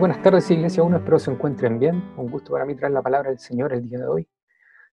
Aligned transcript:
Buenas 0.00 0.22
tardes, 0.22 0.50
Iglesia 0.50 0.82
1. 0.82 0.96
Espero 0.96 1.18
se 1.18 1.30
encuentren 1.30 1.78
bien. 1.78 2.14
Un 2.16 2.30
gusto 2.30 2.52
para 2.52 2.64
mí 2.64 2.74
traer 2.74 2.94
la 2.94 3.02
palabra 3.02 3.28
del 3.28 3.38
Señor 3.38 3.74
el 3.74 3.86
día 3.86 3.98
de 3.98 4.06
hoy. 4.06 4.26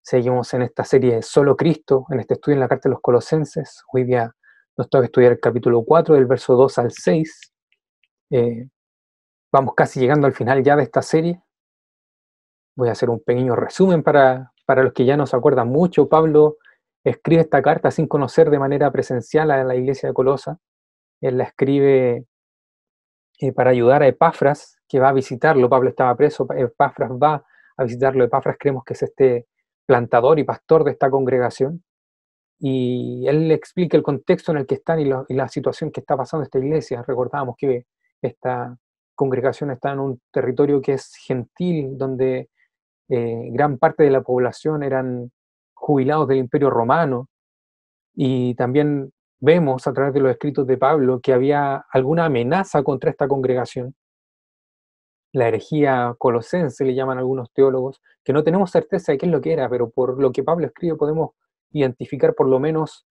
Seguimos 0.02 0.52
en 0.52 0.60
esta 0.60 0.84
serie 0.84 1.22
Solo 1.22 1.56
Cristo, 1.56 2.04
en 2.10 2.20
este 2.20 2.34
estudio 2.34 2.56
en 2.56 2.60
la 2.60 2.68
carta 2.68 2.90
de 2.90 2.92
los 2.92 3.00
Colosenses. 3.00 3.84
Hoy 3.90 4.04
día 4.04 4.30
nos 4.76 4.90
toca 4.90 5.06
estudiar 5.06 5.32
el 5.32 5.40
capítulo 5.40 5.82
4, 5.82 6.14
del 6.14 6.26
verso 6.26 6.56
2 6.56 6.78
al 6.78 6.90
6. 6.92 7.52
Eh, 8.32 8.68
vamos 9.50 9.74
casi 9.74 9.98
llegando 9.98 10.26
al 10.26 10.34
final 10.34 10.62
ya 10.62 10.76
de 10.76 10.82
esta 10.82 11.00
serie. 11.00 11.42
Voy 12.76 12.90
a 12.90 12.92
hacer 12.92 13.08
un 13.08 13.20
pequeño 13.20 13.56
resumen 13.56 14.02
para, 14.02 14.52
para 14.66 14.82
los 14.82 14.92
que 14.92 15.06
ya 15.06 15.16
no 15.16 15.26
se 15.26 15.36
acuerdan 15.36 15.68
mucho. 15.68 16.10
Pablo 16.10 16.58
escribe 17.02 17.40
esta 17.40 17.62
carta 17.62 17.90
sin 17.90 18.08
conocer 18.08 18.50
de 18.50 18.58
manera 18.58 18.92
presencial 18.92 19.52
a 19.52 19.64
la 19.64 19.74
iglesia 19.74 20.10
de 20.10 20.14
Colosa. 20.14 20.58
Él 21.22 21.38
la 21.38 21.44
escribe 21.44 22.26
eh, 23.40 23.52
para 23.52 23.70
ayudar 23.70 24.02
a 24.02 24.06
Epafras, 24.06 24.77
que 24.88 24.98
va 24.98 25.10
a 25.10 25.12
visitarlo. 25.12 25.68
Pablo 25.68 25.90
estaba 25.90 26.16
preso, 26.16 26.46
Epafras 26.56 27.12
va 27.12 27.44
a 27.76 27.84
visitarlo. 27.84 28.24
Epafras 28.24 28.56
creemos 28.58 28.84
que 28.84 28.94
es 28.94 29.02
este 29.02 29.46
plantador 29.86 30.38
y 30.38 30.44
pastor 30.44 30.84
de 30.84 30.92
esta 30.92 31.10
congregación. 31.10 31.84
Y 32.60 33.26
él 33.28 33.48
le 33.48 33.54
explica 33.54 33.96
el 33.96 34.02
contexto 34.02 34.52
en 34.52 34.58
el 34.58 34.66
que 34.66 34.76
están 34.76 35.00
y, 35.00 35.34
la 35.34 35.48
situación 35.48 35.92
que 35.92 36.00
está 36.00 36.16
pasando 36.16 36.44
esta 36.44 36.58
iglesia. 36.58 37.04
Recordábamos 37.06 37.56
que 37.56 37.86
esta 38.20 38.76
congregación 39.14 39.70
está 39.70 39.92
en 39.92 40.00
un 40.00 40.20
territorio 40.32 40.80
que 40.80 40.94
es 40.94 41.14
gentil, 41.14 41.96
donde 41.96 42.48
eh, 43.08 43.48
gran 43.52 43.78
parte 43.78 44.04
de 44.04 44.10
la 44.10 44.22
población 44.22 44.82
eran 44.82 45.30
jubilados 45.74 46.28
del 46.28 46.38
imperio 46.38 46.70
romano. 46.70 47.28
Y 48.14 48.54
también 48.56 49.12
vemos 49.40 49.86
a 49.86 49.92
través 49.92 50.14
de 50.14 50.20
los 50.20 50.32
escritos 50.32 50.66
de 50.66 50.78
Pablo 50.78 51.20
que 51.20 51.32
había 51.32 51.84
alguna 51.92 52.24
amenaza 52.24 52.82
contra 52.82 53.10
esta 53.10 53.28
congregación 53.28 53.94
la 55.32 55.48
herejía 55.48 56.14
colosense, 56.18 56.84
le 56.84 56.94
llaman 56.94 57.18
algunos 57.18 57.52
teólogos, 57.52 58.00
que 58.24 58.32
no 58.32 58.42
tenemos 58.42 58.70
certeza 58.70 59.12
de 59.12 59.18
qué 59.18 59.26
es 59.26 59.32
lo 59.32 59.40
que 59.40 59.52
era, 59.52 59.68
pero 59.68 59.90
por 59.90 60.20
lo 60.20 60.32
que 60.32 60.42
Pablo 60.42 60.66
escribe 60.66 60.96
podemos 60.96 61.30
identificar 61.70 62.34
por 62.34 62.48
lo 62.48 62.58
menos 62.58 63.06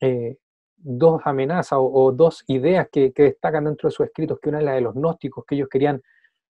eh, 0.00 0.36
dos 0.76 1.20
amenazas 1.24 1.78
o, 1.80 2.12
dos 2.12 2.44
ideas 2.46 2.88
que, 2.92 3.12
destacan 3.14 3.64
dentro 3.64 3.88
de 3.88 3.94
sus 3.94 4.06
escritos, 4.06 4.38
que 4.40 4.48
una 4.48 4.58
es 4.58 4.64
la 4.64 4.72
de 4.72 4.80
los 4.80 4.94
gnósticos, 4.94 5.44
que 5.44 5.56
ellos 5.56 5.68
querían 5.68 6.00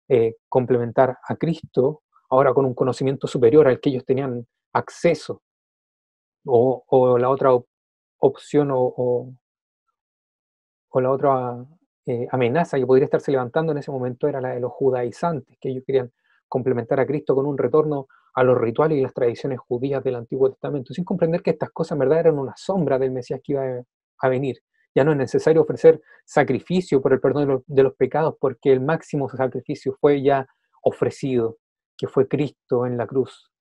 eh, 0.09 0.37
complementar 0.49 1.17
a 1.27 1.37
Cristo, 1.37 2.03
ahora 2.31 2.53
con 2.53 2.67
un 2.67 2.75
conocimiento 2.75 3.27
superior 3.27 3.67
al 3.69 3.81
que 3.81 3.91
ellos 3.91 4.05
tenían 4.05 4.47
acceso, 4.75 5.43
o, 6.45 7.19
la 7.19 7.31
otra 7.31 7.51
opción 8.19 8.71
o, 8.73 9.33
o 10.91 11.01
la 11.01 11.11
otra 11.11 11.65
eh, 12.09 12.27
amenaza 12.33 12.79
que 12.79 12.87
podría 12.87 13.05
estarse 13.05 13.31
levantando 13.31 13.73
en 13.73 13.79
ese 13.79 13.91
momento 13.91 14.29
era 14.29 14.41
la 14.41 14.55
de 14.55 14.61
los 14.61 14.73
judaizantes, 14.73 15.59
que 15.61 15.69
ellos 15.69 15.85
querían 15.87 16.11
complementar 16.49 16.99
a 17.01 17.07
Cristo 17.07 17.35
con 17.35 17.45
un 17.45 17.59
retorno 17.59 18.07
a 18.33 18.43
los 18.45 18.57
rituales 18.57 18.97
y 18.97 19.03
las 19.03 19.13
tradiciones 19.13 19.59
judías 19.61 20.03
del 20.03 20.15
Antiguo 20.15 20.51
Testamento, 20.51 20.95
sin 20.95 21.05
comprender 21.05 21.43
que 21.43 21.51
estas 21.51 21.71
cosas 21.71 21.93
en 21.93 21.99
verdad 21.99 22.21
eran 22.21 22.39
una 22.39 22.55
sombra 22.57 22.99
del 22.99 23.11
Mesías 23.11 23.43
que 23.45 23.53
iba 23.53 23.63
a 24.21 24.29
venir. 24.31 24.57
Ya 24.95 25.05
no 25.05 25.13
es 25.13 25.19
necesario 25.19 25.61
ofrecer 25.61 26.01
sacrificio 26.25 27.03
por 27.03 27.13
el 27.13 27.21
perdón 27.21 27.63
de 27.67 27.83
los, 27.83 27.95
pecados, 27.95 28.37
porque 28.41 28.73
el 28.73 28.81
máximo 28.81 29.29
sacrificio 29.29 29.95
fue 30.01 30.23
ya 30.23 30.47
ofrecido, 30.83 31.59
que 31.99 32.09
fue 32.09 32.27
Cristo 32.27 32.87
en 32.87 32.97
la 32.97 33.07
cruz, 33.07 33.53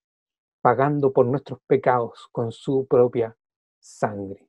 pagando 0.62 1.12
por 1.12 1.26
nuestros 1.26 1.60
pecados 1.68 2.30
con 2.32 2.54
su 2.54 2.88
propia 2.88 3.36
sangre. 3.78 4.47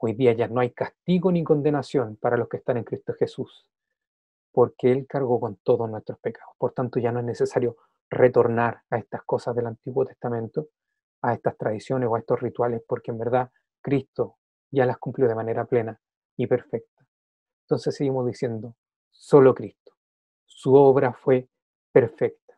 Hoy 0.00 0.12
día 0.12 0.32
ya 0.32 0.46
no 0.46 0.60
hay 0.60 0.70
castigo 0.70 1.32
ni 1.32 1.42
condenación 1.42 2.16
para 2.16 2.36
los 2.36 2.48
que 2.48 2.58
están 2.58 2.76
en 2.76 2.84
Cristo 2.84 3.14
Jesús, 3.14 3.68
porque 4.52 4.92
Él 4.92 5.06
cargó 5.08 5.40
con 5.40 5.56
todos 5.56 5.90
nuestros 5.90 6.20
pecados. 6.20 6.54
Por 6.56 6.72
tanto, 6.72 7.00
ya 7.00 7.10
no 7.10 7.18
es 7.18 7.26
necesario 7.26 7.76
retornar 8.08 8.82
a 8.90 8.98
estas 8.98 9.24
cosas 9.24 9.56
del 9.56 9.66
Antiguo 9.66 10.04
Testamento, 10.04 10.68
a 11.20 11.34
estas 11.34 11.56
tradiciones 11.56 12.08
o 12.08 12.14
a 12.14 12.20
estos 12.20 12.40
rituales, 12.40 12.80
porque 12.86 13.10
en 13.10 13.18
verdad 13.18 13.50
Cristo 13.80 14.36
ya 14.70 14.86
las 14.86 14.98
cumplió 14.98 15.26
de 15.26 15.34
manera 15.34 15.64
plena 15.64 16.00
y 16.36 16.46
perfecta. 16.46 17.04
Entonces 17.64 17.96
seguimos 17.96 18.24
diciendo, 18.24 18.76
solo 19.10 19.52
Cristo. 19.52 19.92
Su 20.46 20.74
obra 20.74 21.12
fue 21.12 21.48
perfecta. 21.90 22.56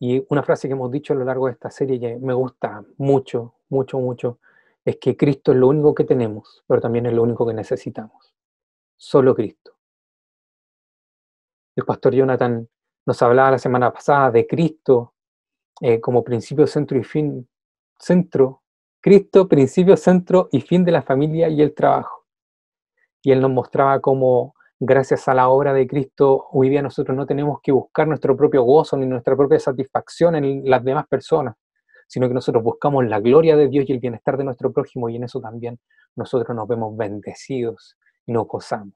Y 0.00 0.24
una 0.30 0.42
frase 0.42 0.68
que 0.68 0.72
hemos 0.72 0.90
dicho 0.90 1.12
a 1.12 1.16
lo 1.16 1.24
largo 1.24 1.46
de 1.46 1.52
esta 1.52 1.70
serie 1.70 2.00
que 2.00 2.16
me 2.16 2.34
gusta 2.34 2.84
mucho, 2.98 3.54
mucho, 3.68 3.98
mucho, 3.98 4.38
es 4.84 4.96
que 5.00 5.16
Cristo 5.16 5.52
es 5.52 5.58
lo 5.58 5.68
único 5.68 5.94
que 5.94 6.04
tenemos, 6.04 6.64
pero 6.66 6.80
también 6.80 7.06
es 7.06 7.12
lo 7.12 7.22
único 7.22 7.46
que 7.46 7.54
necesitamos. 7.54 8.34
Solo 8.96 9.34
Cristo. 9.34 9.76
El 11.76 11.84
pastor 11.84 12.14
Jonathan 12.14 12.68
nos 13.06 13.22
hablaba 13.22 13.52
la 13.52 13.58
semana 13.58 13.92
pasada 13.92 14.30
de 14.30 14.46
Cristo 14.46 15.14
eh, 15.80 16.00
como 16.00 16.24
principio, 16.24 16.66
centro 16.66 16.98
y 16.98 17.04
fin. 17.04 17.48
Centro, 17.98 18.62
Cristo, 19.00 19.48
principio, 19.48 19.96
centro 19.96 20.48
y 20.50 20.60
fin 20.60 20.84
de 20.84 20.92
la 20.92 21.02
familia 21.02 21.48
y 21.48 21.62
el 21.62 21.74
trabajo. 21.74 22.26
Y 23.22 23.32
él 23.32 23.40
nos 23.40 23.50
mostraba 23.50 24.00
cómo, 24.00 24.54
gracias 24.80 25.28
a 25.28 25.34
la 25.34 25.48
obra 25.48 25.72
de 25.72 25.86
Cristo, 25.86 26.46
hoy 26.50 26.68
día 26.68 26.82
nosotros 26.82 27.16
no 27.16 27.26
tenemos 27.26 27.60
que 27.62 27.72
buscar 27.72 28.08
nuestro 28.08 28.36
propio 28.36 28.62
gozo 28.62 28.96
ni 28.96 29.06
nuestra 29.06 29.36
propia 29.36 29.58
satisfacción 29.58 30.36
en 30.36 30.68
las 30.68 30.84
demás 30.84 31.06
personas, 31.06 31.56
sino 32.08 32.26
que 32.26 32.34
nosotros 32.34 32.64
buscamos 32.64 33.06
la 33.06 33.20
gloria 33.20 33.56
de 33.56 33.68
Dios 33.68 33.88
y 33.88 33.92
el 33.92 34.00
bienestar 34.00 34.36
de 34.36 34.44
nuestro 34.44 34.72
prójimo 34.72 35.08
y 35.08 35.16
en 35.16 35.24
eso 35.24 35.40
también 35.40 35.78
nosotros 36.16 36.56
nos 36.56 36.66
vemos 36.66 36.96
bendecidos 36.96 37.96
y 38.26 38.32
nos 38.32 38.48
gozamos. 38.48 38.94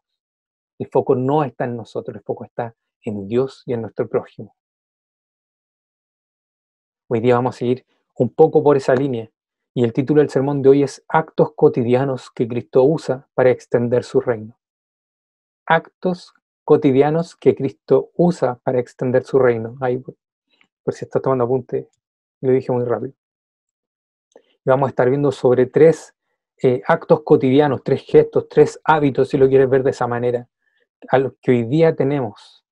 El 0.79 0.89
foco 0.89 1.15
no 1.15 1.45
está 1.45 1.65
en 1.67 1.77
nosotros, 1.77 2.17
el 2.17 2.23
foco 2.23 2.45
está 2.45 2.75
en 3.05 3.29
Dios 3.29 3.63
y 3.67 3.75
en 3.75 3.83
nuestro 3.83 4.09
prójimo. 4.09 4.57
Hoy 7.09 7.21
día 7.21 7.35
vamos 7.35 7.55
a 7.55 7.59
seguir 7.59 7.85
un 8.17 8.31
poco 8.31 8.63
por 8.65 8.77
esa 8.77 8.95
línea 8.95 9.31
y 9.75 9.85
el 9.85 9.93
título 9.93 10.21
del 10.21 10.31
sermón 10.31 10.63
de 10.63 10.71
hoy 10.71 10.83
es 10.83 11.05
Actos 11.07 11.53
cotidianos 11.55 12.31
que 12.31 12.49
Cristo 12.49 12.83
usa 12.85 13.29
para 13.35 13.51
extender 13.51 14.05
su 14.05 14.21
reino. 14.21 14.59
Actos 15.67 16.33
cotidianos 16.65 17.37
que 17.37 17.55
Cristo 17.55 18.11
usa 18.17 18.59
para 18.65 18.81
extender 18.81 19.25
su 19.25 19.39
reino. 19.39 19.77
Ahí, 19.81 19.99
por 19.99 20.95
si 20.95 21.05
está 21.05 21.21
tomando 21.21 21.45
apunte, 21.45 21.89
lo 22.43 22.53
dije 22.53 22.73
muy 22.73 22.85
rápido. 22.85 23.15
Vamos 24.65 24.89
a 24.89 24.91
estar 24.91 25.09
viendo 25.09 25.33
sobre 25.33 25.67
tres 25.67 26.15
eh, 26.63 26.83
actos 26.87 27.23
cotidianos, 27.25 27.83
tres 27.83 28.05
gestos, 28.07 28.49
tres 28.49 28.81
hábitos, 28.85 29.29
si 29.29 29.39
lo 29.39 29.49
quieres 29.49 29.69
ver 29.69 29.83
de 29.83 29.91
esa 29.91 30.07
manera, 30.07 30.49
a 31.09 31.19
los 31.19 31.35
que 31.41 31.53
hoy 31.53 31.65
día 31.65 31.97
tenemos 31.97 32.65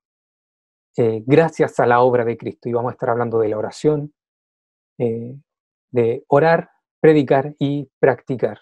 eh, 0.97 1.23
gracias 1.27 1.81
a 1.81 1.87
la 1.87 2.01
obra 2.01 2.25
de 2.25 2.37
Cristo. 2.37 2.69
Y 2.69 2.73
vamos 2.73 2.91
a 2.91 2.93
estar 2.93 3.11
hablando 3.11 3.39
de 3.39 3.49
la 3.49 3.59
oración, 3.59 4.13
eh, 4.99 5.37
de 5.91 6.25
orar, 6.29 6.71
predicar 7.01 7.55
y 7.59 7.91
practicar. 7.99 8.61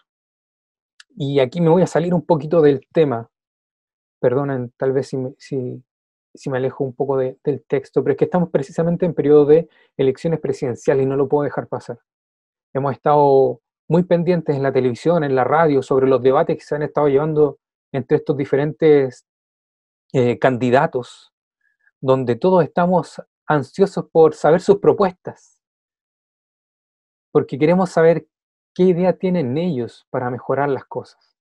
Y 1.16 1.40
aquí 1.40 1.60
me 1.60 1.68
voy 1.68 1.82
a 1.82 1.86
salir 1.86 2.14
un 2.14 2.24
poquito 2.24 2.62
del 2.62 2.86
tema. 2.92 3.30
Perdonen, 4.20 4.72
tal 4.76 4.92
vez 4.92 5.08
si, 5.08 5.16
si 5.38 5.82
me 6.46 6.58
alejo 6.58 6.84
un 6.84 6.94
poco 6.94 7.16
del 7.16 7.64
texto, 7.66 8.02
pero 8.02 8.12
es 8.12 8.18
que 8.18 8.24
estamos 8.24 8.50
precisamente 8.50 9.06
en 9.06 9.14
periodo 9.14 9.46
de 9.46 9.68
elecciones 9.96 10.40
presidenciales 10.40 11.04
y 11.04 11.08
no 11.08 11.16
lo 11.16 11.28
puedo 11.28 11.44
dejar 11.44 11.68
pasar. 11.68 11.98
Hemos 12.72 12.92
estado 12.92 13.60
muy 13.88 14.04
pendientes 14.04 14.54
en 14.54 14.62
la 14.62 14.72
televisión, 14.72 15.24
en 15.24 15.34
la 15.34 15.44
radio, 15.44 15.82
sobre 15.82 16.06
los 16.06 16.22
debates 16.22 16.56
que 16.56 16.64
se 16.64 16.74
han 16.74 16.82
estado 16.82 17.08
llevando 17.08 17.58
entre 17.92 18.18
estos 18.18 18.36
diferentes 18.36 19.26
eh, 20.12 20.38
candidatos, 20.38 21.32
donde 22.00 22.36
todos 22.36 22.62
estamos 22.64 23.20
ansiosos 23.46 24.06
por 24.12 24.34
saber 24.34 24.60
sus 24.60 24.76
propuestas, 24.76 25.60
porque 27.32 27.58
queremos 27.58 27.90
saber 27.90 28.26
qué 28.74 28.84
idea 28.84 29.14
tienen 29.14 29.56
ellos 29.56 30.06
para 30.10 30.30
mejorar 30.30 30.68
las 30.68 30.84
cosas. 30.84 31.37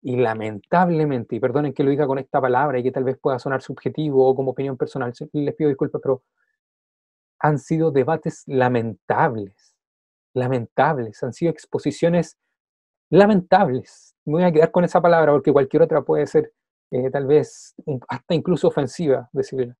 Y 0.00 0.16
lamentablemente, 0.16 1.36
y 1.36 1.40
perdonen 1.40 1.72
que 1.72 1.82
lo 1.82 1.90
diga 1.90 2.06
con 2.06 2.18
esta 2.18 2.40
palabra 2.40 2.78
y 2.78 2.82
que 2.82 2.92
tal 2.92 3.04
vez 3.04 3.18
pueda 3.18 3.38
sonar 3.38 3.62
subjetivo 3.62 4.28
o 4.28 4.34
como 4.34 4.52
opinión 4.52 4.76
personal, 4.76 5.12
les 5.32 5.54
pido 5.54 5.68
disculpas, 5.68 6.00
pero 6.00 6.22
han 7.40 7.58
sido 7.58 7.90
debates 7.90 8.44
lamentables, 8.46 9.74
lamentables, 10.34 11.22
han 11.22 11.32
sido 11.32 11.50
exposiciones 11.50 12.38
lamentables. 13.10 14.14
Me 14.24 14.34
voy 14.34 14.44
a 14.44 14.52
quedar 14.52 14.70
con 14.70 14.84
esa 14.84 15.00
palabra 15.00 15.32
porque 15.32 15.52
cualquier 15.52 15.82
otra 15.82 16.02
puede 16.02 16.26
ser 16.26 16.52
eh, 16.90 17.10
tal 17.10 17.26
vez 17.26 17.74
hasta 18.08 18.34
incluso 18.34 18.68
ofensiva, 18.68 19.28
decirla. 19.32 19.76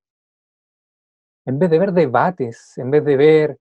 En 1.47 1.59
vez 1.59 1.71
de 1.71 1.79
ver 1.79 1.93
debates, 1.93 2.77
en 2.77 2.91
vez 2.91 3.05
de 3.05 3.17
ver 3.17 3.59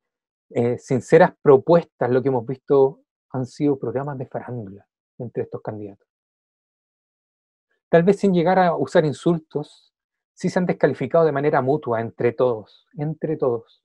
eh, 0.49 0.77
sinceras 0.77 1.33
propuestas, 1.41 2.09
lo 2.09 2.21
que 2.21 2.29
hemos 2.29 2.45
visto 2.45 3.01
han 3.31 3.45
sido 3.45 3.77
programas 3.77 4.17
de 4.17 4.25
farándula 4.25 4.87
entre 5.19 5.43
estos 5.43 5.61
candidatos 5.61 6.07
tal 7.89 8.03
vez 8.03 8.19
sin 8.19 8.33
llegar 8.33 8.59
a 8.59 8.75
usar 8.75 9.05
insultos, 9.05 9.93
sí 10.33 10.49
se 10.49 10.59
han 10.59 10.65
descalificado 10.65 11.25
de 11.25 11.31
manera 11.31 11.61
mutua 11.61 12.01
entre 12.01 12.31
todos, 12.31 12.87
entre 12.97 13.37
todos. 13.37 13.83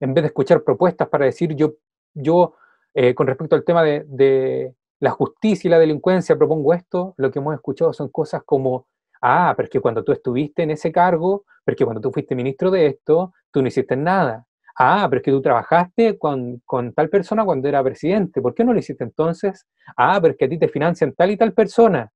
En 0.00 0.14
vez 0.14 0.22
de 0.22 0.28
escuchar 0.28 0.62
propuestas 0.64 1.08
para 1.08 1.24
decir 1.26 1.54
yo, 1.54 1.74
yo 2.14 2.54
eh, 2.94 3.14
con 3.14 3.28
respecto 3.28 3.54
al 3.54 3.64
tema 3.64 3.84
de, 3.84 4.74
la 5.00 5.10
justicia 5.12 5.68
y 5.68 5.70
la 5.70 5.78
delincuencia 5.78 6.36
propongo 6.36 6.74
esto, 6.74 7.14
lo 7.18 7.30
que 7.30 7.38
hemos 7.38 7.54
escuchado 7.54 7.92
son 7.92 8.08
cosas 8.08 8.42
como, 8.44 8.88
ah, 9.22 9.54
pero 9.56 9.66
es 9.66 9.70
que 9.70 9.78
cuando 9.78 10.02
tú 10.02 10.10
estuviste 10.10 10.64
en 10.64 10.72
ese 10.72 10.90
cargo, 10.90 11.44
pero 11.64 11.74
es 11.74 11.78
que 11.78 11.84
cuando 11.84 12.00
tú 12.00 12.10
fuiste 12.10 12.34
ministro 12.34 12.72
de 12.72 12.88
esto, 12.88 13.32
tú 13.52 13.62
no 13.62 13.68
hiciste 13.68 13.96
nada. 13.96 14.47
Ah, 14.80 15.06
pero 15.10 15.18
es 15.18 15.24
que 15.24 15.32
tú 15.32 15.42
trabajaste 15.42 16.16
con, 16.18 16.62
con 16.64 16.92
tal 16.92 17.08
persona 17.10 17.44
cuando 17.44 17.66
era 17.66 17.82
presidente, 17.82 18.40
¿por 18.40 18.54
qué 18.54 18.62
no 18.64 18.72
lo 18.72 18.78
hiciste 18.78 19.02
entonces? 19.02 19.66
Ah, 19.96 20.20
pero 20.20 20.32
es 20.32 20.38
que 20.38 20.44
a 20.44 20.48
ti 20.48 20.56
te 20.56 20.68
financian 20.68 21.12
tal 21.14 21.32
y 21.32 21.36
tal 21.36 21.52
persona. 21.52 22.12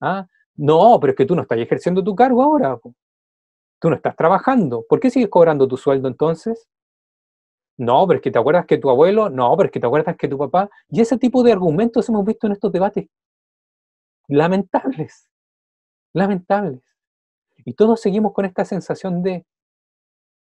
Ah, 0.00 0.26
no, 0.56 0.98
pero 1.00 1.12
es 1.12 1.16
que 1.16 1.26
tú 1.26 1.34
no 1.34 1.42
estás 1.42 1.58
ejerciendo 1.58 2.04
tu 2.04 2.14
cargo 2.14 2.44
ahora. 2.44 2.78
Tú 3.80 3.90
no 3.90 3.96
estás 3.96 4.14
trabajando. 4.14 4.84
¿Por 4.88 5.00
qué 5.00 5.10
sigues 5.10 5.28
cobrando 5.30 5.66
tu 5.66 5.76
sueldo 5.76 6.06
entonces? 6.06 6.68
No, 7.76 8.06
pero 8.06 8.18
es 8.18 8.22
que 8.22 8.30
te 8.30 8.38
acuerdas 8.38 8.66
que 8.66 8.78
tu 8.78 8.88
abuelo, 8.88 9.28
no, 9.28 9.56
pero 9.56 9.66
es 9.66 9.72
que 9.72 9.80
te 9.80 9.86
acuerdas 9.86 10.16
que 10.16 10.28
tu 10.28 10.38
papá. 10.38 10.70
Y 10.90 11.00
ese 11.00 11.18
tipo 11.18 11.42
de 11.42 11.52
argumentos 11.52 12.08
hemos 12.08 12.24
visto 12.24 12.46
en 12.46 12.52
estos 12.52 12.70
debates 12.70 13.08
lamentables, 14.28 15.28
lamentables. 16.12 16.82
Y 17.64 17.74
todos 17.74 18.00
seguimos 18.00 18.32
con 18.32 18.44
esta 18.44 18.64
sensación 18.64 19.22
de, 19.22 19.44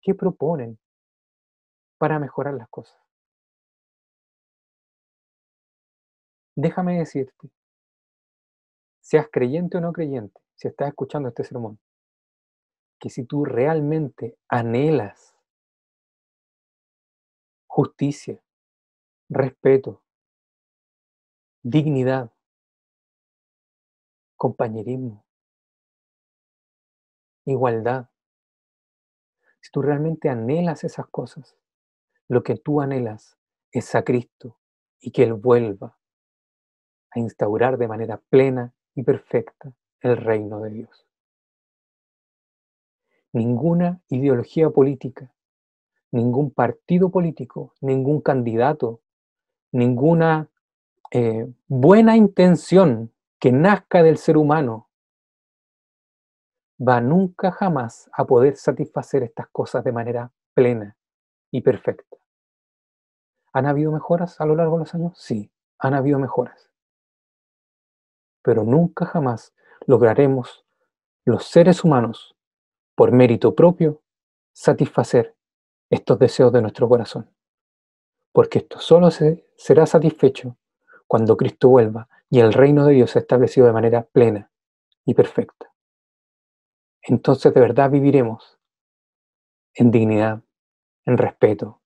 ¿qué 0.02 0.14
proponen 0.14 0.78
para 2.00 2.18
mejorar 2.18 2.54
las 2.54 2.68
cosas? 2.70 2.98
Déjame 6.56 6.98
decirte, 6.98 7.50
seas 9.02 9.28
creyente 9.30 9.76
o 9.76 9.80
no 9.82 9.92
creyente, 9.92 10.40
si 10.54 10.68
estás 10.68 10.88
escuchando 10.88 11.28
este 11.28 11.44
sermón, 11.44 11.78
que 12.98 13.10
si 13.10 13.24
tú 13.24 13.44
realmente 13.44 14.38
anhelas 14.48 15.36
justicia, 17.66 18.42
respeto, 19.28 20.02
dignidad, 21.62 22.32
compañerismo, 24.36 25.22
igualdad. 27.44 28.08
Si 29.60 29.70
tú 29.70 29.82
realmente 29.82 30.30
anhelas 30.30 30.82
esas 30.84 31.06
cosas, 31.06 31.59
lo 32.30 32.44
que 32.44 32.54
tú 32.54 32.80
anhelas 32.80 33.36
es 33.72 33.92
a 33.96 34.04
Cristo 34.04 34.56
y 35.00 35.10
que 35.10 35.24
Él 35.24 35.34
vuelva 35.34 35.98
a 37.10 37.18
instaurar 37.18 37.76
de 37.76 37.88
manera 37.88 38.22
plena 38.30 38.72
y 38.94 39.02
perfecta 39.02 39.72
el 39.98 40.16
reino 40.16 40.60
de 40.60 40.70
Dios. 40.70 41.08
Ninguna 43.32 44.00
ideología 44.08 44.70
política, 44.70 45.34
ningún 46.12 46.52
partido 46.52 47.10
político, 47.10 47.74
ningún 47.80 48.20
candidato, 48.20 49.00
ninguna 49.72 50.48
eh, 51.10 51.52
buena 51.66 52.16
intención 52.16 53.12
que 53.40 53.50
nazca 53.50 54.04
del 54.04 54.18
ser 54.18 54.36
humano 54.36 54.88
va 56.80 57.00
nunca 57.00 57.50
jamás 57.50 58.08
a 58.12 58.24
poder 58.24 58.54
satisfacer 58.54 59.24
estas 59.24 59.48
cosas 59.48 59.82
de 59.82 59.90
manera 59.90 60.32
plena 60.54 60.96
y 61.50 61.62
perfecta. 61.62 62.19
¿Han 63.52 63.66
habido 63.66 63.90
mejoras 63.92 64.40
a 64.40 64.46
lo 64.46 64.54
largo 64.54 64.76
de 64.76 64.80
los 64.80 64.94
años? 64.94 65.18
Sí, 65.18 65.50
han 65.78 65.94
habido 65.94 66.18
mejoras. 66.18 66.70
Pero 68.42 68.64
nunca 68.64 69.06
jamás 69.06 69.54
lograremos 69.86 70.64
los 71.24 71.44
seres 71.44 71.84
humanos, 71.84 72.36
por 72.94 73.12
mérito 73.12 73.54
propio, 73.54 74.02
satisfacer 74.52 75.36
estos 75.90 76.18
deseos 76.18 76.52
de 76.52 76.62
nuestro 76.62 76.88
corazón. 76.88 77.30
Porque 78.32 78.60
esto 78.60 78.78
solo 78.78 79.10
se, 79.10 79.46
será 79.56 79.86
satisfecho 79.86 80.56
cuando 81.06 81.36
Cristo 81.36 81.68
vuelva 81.68 82.08
y 82.28 82.40
el 82.40 82.52
reino 82.52 82.86
de 82.86 82.94
Dios 82.94 83.10
sea 83.10 83.20
establecido 83.20 83.66
de 83.66 83.72
manera 83.72 84.04
plena 84.04 84.50
y 85.04 85.14
perfecta. 85.14 85.72
Entonces 87.02 87.52
de 87.52 87.60
verdad 87.60 87.90
viviremos 87.90 88.58
en 89.74 89.90
dignidad, 89.90 90.42
en 91.04 91.18
respeto, 91.18 91.79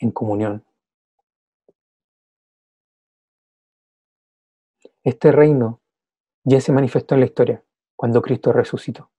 en 0.00 0.10
comunión. 0.10 0.64
Este 5.04 5.30
reino 5.30 5.80
ya 6.44 6.60
se 6.60 6.72
manifestó 6.72 7.14
en 7.14 7.20
la 7.20 7.26
historia 7.26 7.64
cuando 7.96 8.20
Cristo 8.22 8.52
resucitó. 8.52 9.10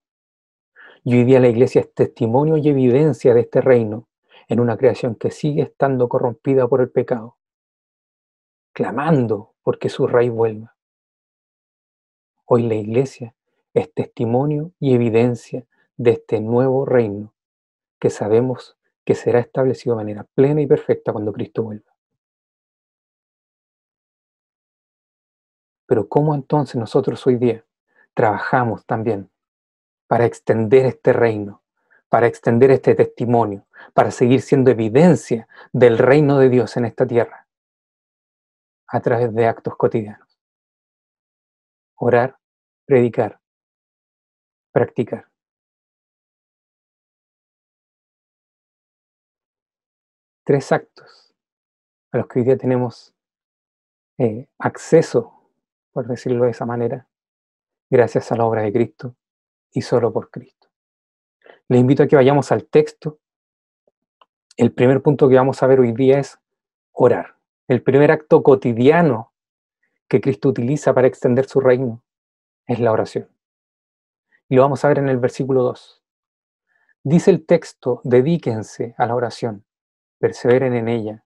Y 1.04 1.16
hoy 1.16 1.24
día 1.24 1.40
la 1.40 1.48
iglesia 1.48 1.82
es 1.82 1.94
testimonio 1.94 2.58
y 2.58 2.70
evidencia 2.70 3.34
de 3.34 3.42
este 3.42 3.62
reino 3.62 4.08
en 4.48 4.60
una 4.60 4.78
creación 4.78 5.16
que 5.16 5.32
sigue 5.32 5.64
estando 5.64 6.10
corrompida 6.10 6.68
por 6.68 6.82
el 6.82 6.92
pecado, 6.92 7.38
clamando 8.74 9.54
porque 9.64 9.90
su 9.90 10.08
rey 10.08 10.30
vuelva. 10.30 10.76
Hoy 12.46 12.64
la 12.64 12.76
iglesia 12.76 13.36
es 13.74 13.94
testimonio 13.94 14.72
y 14.80 14.94
evidencia 14.94 15.66
de 15.98 16.12
este 16.12 16.42
nuevo 16.42 16.86
reino 16.86 17.34
que 18.00 18.10
sabemos 18.10 18.78
que 19.06 19.16
será 19.16 19.40
establecido 19.40 19.96
de 19.96 20.04
manera 20.04 20.24
plena 20.36 20.62
y 20.62 20.68
perfecta 20.68 21.12
cuando 21.12 21.34
Cristo 21.34 21.64
vuelva. 21.64 21.92
Pero 25.88 26.08
¿cómo 26.08 26.36
entonces 26.36 26.76
nosotros 26.76 27.26
hoy 27.28 27.36
día 27.36 27.66
trabajamos 28.14 28.86
también 28.86 29.30
para 30.08 30.26
extender 30.26 30.86
este 30.86 31.14
reino, 31.14 31.64
para 32.10 32.28
extender 32.28 32.72
este 32.72 32.96
testimonio, 32.96 33.66
para 33.94 34.12
seguir 34.12 34.42
siendo 34.42 34.72
evidencia 34.72 35.48
del 35.74 35.98
reino 35.98 36.38
de 36.38 36.50
Dios 36.50 36.78
en 36.78 36.86
esta 36.86 37.08
tierra 37.08 37.48
a 38.88 39.00
través 39.00 39.34
de 39.34 39.48
actos 39.48 39.76
cotidianos. 39.78 40.38
Orar, 41.96 42.38
predicar, 42.86 43.40
practicar. 44.72 45.31
Tres 50.52 50.74
actos 50.74 51.34
a 52.12 52.18
los 52.18 52.28
que 52.28 52.40
hoy 52.40 52.46
día 52.46 52.58
tenemos 52.58 53.16
eh, 54.18 54.50
acceso, 54.58 55.50
por 55.94 56.08
decirlo 56.08 56.44
de 56.44 56.52
esa 56.52 56.66
manera, 56.66 57.08
gracias 57.90 58.34
a 58.34 58.36
la 58.36 58.44
obra 58.44 58.62
de 58.62 58.74
Cristo 58.74 59.16
y 59.72 59.82
solo 59.82 60.12
por 60.12 60.30
Cristo. 60.30 60.68
Le 61.70 61.78
invito 61.78 62.04
a 62.04 62.08
que 62.08 62.18
vayamos 62.18 62.52
al 62.52 62.66
texto. 62.66 63.22
El 64.58 64.74
primer 64.74 65.02
punto 65.02 65.30
que 65.30 65.36
vamos 65.36 65.64
a 65.64 65.68
ver 65.68 65.80
hoy 65.80 65.94
día 65.94 66.20
es 66.20 66.38
orar. 66.92 67.38
El 67.70 67.82
primer 67.82 68.12
acto 68.12 68.44
cotidiano 68.44 69.32
que 70.10 70.20
Cristo 70.20 70.50
utiliza 70.50 70.94
para 70.94 71.08
extender 71.08 71.46
su 71.48 71.62
reino 71.62 72.04
es 72.68 72.82
la 72.82 72.92
oración. 72.92 73.30
Y 74.50 74.56
lo 74.58 74.64
vamos 74.64 74.84
a 74.84 74.90
ver 74.90 75.00
en 75.00 75.08
el 75.08 75.18
versículo 75.18 75.64
2. 75.64 76.04
Dice 77.04 77.32
el 77.32 77.46
texto, 77.46 78.02
dedíquense 78.04 78.96
a 78.98 79.06
la 79.06 79.16
oración, 79.16 79.64
perseveren 80.22 80.76
en 80.76 80.88
ella 80.88 81.26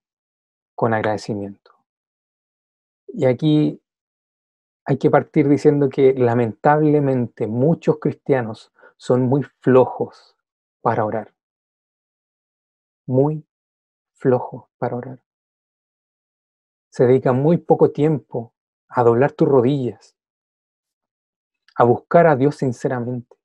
con 0.73 0.93
agradecimiento. 0.93 1.71
Y 3.07 3.25
aquí 3.25 3.81
hay 4.85 4.97
que 4.97 5.11
partir 5.11 5.49
diciendo 5.49 5.89
que 5.89 6.13
lamentablemente 6.13 7.45
muchos 7.45 7.99
cristianos 7.99 8.71
son 8.95 9.23
muy 9.23 9.43
flojos 9.59 10.37
para 10.81 11.03
orar. 11.03 11.33
Muy 13.05 13.45
flojos 14.13 14.69
para 14.77 14.95
orar. 14.95 15.23
Se 16.89 17.05
dedican 17.05 17.35
muy 17.35 17.57
poco 17.57 17.91
tiempo 17.91 18.53
a 18.87 19.03
doblar 19.03 19.33
tus 19.33 19.49
rodillas, 19.49 20.15
a 21.75 21.83
buscar 21.83 22.27
a 22.27 22.37
Dios 22.37 22.55
sinceramente, 22.55 23.35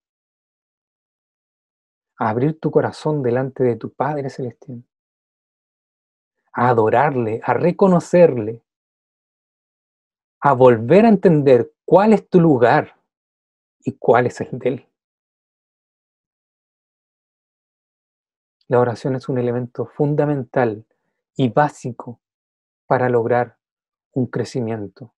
a 2.18 2.28
abrir 2.28 2.60
tu 2.60 2.70
corazón 2.70 3.20
delante 3.20 3.64
de 3.64 3.74
tu 3.74 3.92
Padre 3.92 4.30
Celestial, 4.30 4.84
a 6.52 6.68
adorarle, 6.68 7.40
a 7.44 7.54
reconocerle 7.54 8.62
a 10.40 10.54
volver 10.54 11.04
a 11.04 11.10
entender 11.10 11.72
cuál 11.84 12.14
es 12.14 12.28
tu 12.28 12.40
lugar 12.40 12.96
y 13.84 13.92
cuál 13.92 14.26
es 14.26 14.40
el 14.40 14.58
de 14.58 14.68
Él. 14.68 14.86
La 18.68 18.80
oración 18.80 19.16
es 19.16 19.28
un 19.28 19.38
elemento 19.38 19.84
fundamental 19.84 20.86
y 21.36 21.48
básico 21.50 22.20
para 22.86 23.08
lograr 23.08 23.58
un 24.12 24.26
crecimiento 24.26 25.12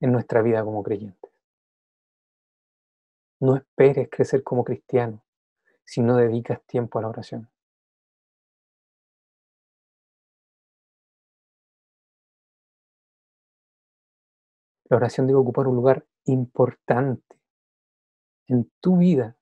en 0.00 0.12
nuestra 0.12 0.42
vida 0.42 0.64
como 0.64 0.82
creyentes. 0.82 1.30
No 3.40 3.56
esperes 3.56 4.08
crecer 4.10 4.42
como 4.42 4.64
cristiano 4.64 5.22
si 5.84 6.02
no 6.02 6.16
dedicas 6.16 6.62
tiempo 6.62 6.98
a 6.98 7.02
la 7.02 7.08
oración. 7.08 7.48
La 14.90 14.96
oración 14.96 15.26
debe 15.26 15.38
ocupar 15.38 15.66
un 15.66 15.76
lugar 15.76 16.04
importante 16.24 17.36
en 18.46 18.70
tu 18.80 18.98
vida 18.98 19.36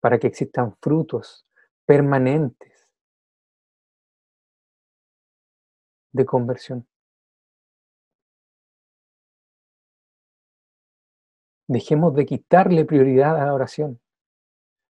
para 0.00 0.18
que 0.18 0.26
existan 0.28 0.76
frutos 0.80 1.46
permanentes 1.86 2.88
de 6.12 6.24
conversión. 6.24 6.86
Dejemos 11.66 12.14
de 12.14 12.26
quitarle 12.26 12.84
prioridad 12.84 13.40
a 13.40 13.46
la 13.46 13.54
oración. 13.54 14.00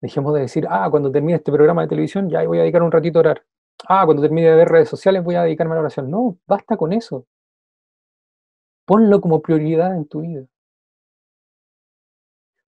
Dejemos 0.01 0.33
de 0.35 0.41
decir, 0.41 0.67
ah, 0.69 0.87
cuando 0.91 1.11
termine 1.11 1.37
este 1.37 1.51
programa 1.51 1.81
de 1.81 1.87
televisión 1.87 2.29
ya 2.29 2.45
voy 2.45 2.59
a 2.59 2.61
dedicar 2.61 2.83
un 2.83 2.91
ratito 2.91 3.19
a 3.19 3.21
orar. 3.21 3.45
Ah, 3.87 4.05
cuando 4.05 4.21
termine 4.21 4.49
de 4.49 4.55
ver 4.55 4.67
redes 4.67 4.89
sociales 4.89 5.23
voy 5.23 5.35
a 5.35 5.43
dedicarme 5.43 5.73
a 5.73 5.75
la 5.75 5.81
oración. 5.81 6.11
No, 6.11 6.37
basta 6.45 6.77
con 6.77 6.93
eso. 6.93 7.25
Ponlo 8.87 9.19
como 9.19 9.41
prioridad 9.41 9.97
en 9.97 10.07
tu 10.07 10.21
vida. 10.21 10.47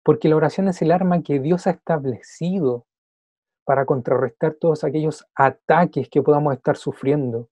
Porque 0.03 0.27
la 0.27 0.35
oración 0.35 0.67
es 0.67 0.81
el 0.81 0.91
arma 0.91 1.23
que 1.23 1.39
Dios 1.39 1.65
ha 1.65 1.69
establecido 1.69 2.85
para 3.63 3.85
contrarrestar 3.85 4.55
todos 4.55 4.83
aquellos 4.83 5.25
ataques 5.33 6.09
que 6.09 6.21
podamos 6.21 6.53
estar 6.53 6.75
sufriendo, 6.75 7.47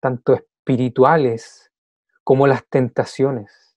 tanto 0.00 0.32
espirituales 0.32 1.70
como 2.24 2.46
las 2.46 2.66
tentaciones. 2.66 3.76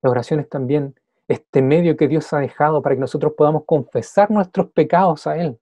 La 0.00 0.08
oración 0.10 0.40
es 0.40 0.48
también 0.48 0.98
este 1.26 1.60
medio 1.60 1.98
que 1.98 2.08
Dios 2.08 2.32
ha 2.32 2.38
dejado 2.38 2.80
para 2.80 2.94
que 2.94 3.00
nosotros 3.02 3.34
podamos 3.36 3.64
confesar 3.66 4.30
nuestros 4.30 4.70
pecados 4.72 5.26
a 5.26 5.36
Él. 5.36 5.60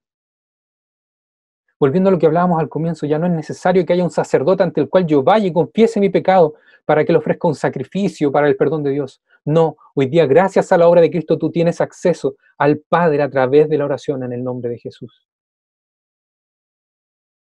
Volviendo 1.79 2.09
a 2.09 2.11
lo 2.11 2.17
que 2.17 2.25
hablábamos 2.25 2.59
al 2.59 2.69
comienzo, 2.69 3.05
ya 3.05 3.19
no 3.19 3.27
es 3.27 3.31
necesario 3.31 3.85
que 3.85 3.93
haya 3.93 4.03
un 4.03 4.09
sacerdote 4.09 4.63
ante 4.63 4.81
el 4.81 4.89
cual 4.89 5.05
yo 5.05 5.21
vaya 5.21 5.45
y 5.45 5.53
confiese 5.53 5.99
mi 5.99 6.09
pecado 6.09 6.55
para 6.85 7.05
que 7.05 7.11
le 7.11 7.19
ofrezca 7.19 7.47
un 7.47 7.55
sacrificio 7.55 8.31
para 8.31 8.47
el 8.47 8.55
perdón 8.55 8.81
de 8.81 8.91
Dios. 8.91 9.21
No, 9.45 9.77
hoy 9.93 10.07
día 10.07 10.25
gracias 10.25 10.71
a 10.71 10.77
la 10.77 10.87
obra 10.87 11.01
de 11.01 11.11
Cristo 11.11 11.37
tú 11.37 11.51
tienes 11.51 11.79
acceso 11.79 12.35
al 12.57 12.79
Padre 12.79 13.21
a 13.21 13.29
través 13.29 13.69
de 13.69 13.77
la 13.77 13.85
oración 13.85 14.23
en 14.23 14.33
el 14.33 14.43
nombre 14.43 14.71
de 14.71 14.79
Jesús. 14.79 15.27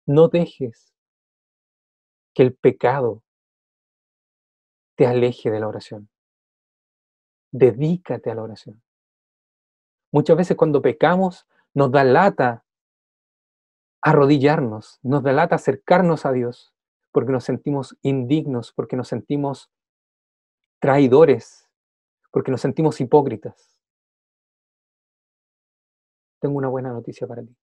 No 0.05 0.27
dejes 0.27 0.93
que 2.33 2.43
el 2.43 2.53
pecado 2.53 3.23
te 4.95 5.07
aleje 5.07 5.49
de 5.49 5.59
la 5.61 5.67
oración. 5.67 6.09
Dedícate 7.51 8.31
a 8.31 8.35
la 8.35 8.43
oración. 8.43 8.81
Muchas 10.11 10.35
veces 10.35 10.57
cuando 10.57 10.81
pecamos 10.81 11.47
nos 11.73 11.91
da 11.91 12.03
lata 12.03 12.65
arrodillarnos, 14.01 14.99
nos 15.03 15.23
delata 15.23 15.55
acercarnos 15.55 16.25
a 16.25 16.31
Dios, 16.31 16.73
porque 17.11 17.31
nos 17.31 17.43
sentimos 17.43 17.97
indignos, 18.01 18.71
porque 18.73 18.95
nos 18.95 19.07
sentimos 19.07 19.71
traidores, 20.79 21.69
porque 22.31 22.51
nos 22.51 22.61
sentimos 22.61 23.01
hipócritas. 23.01 23.77
Tengo 26.39 26.57
una 26.57 26.69
buena 26.69 26.91
noticia 26.91 27.27
para 27.27 27.43
ti. 27.43 27.55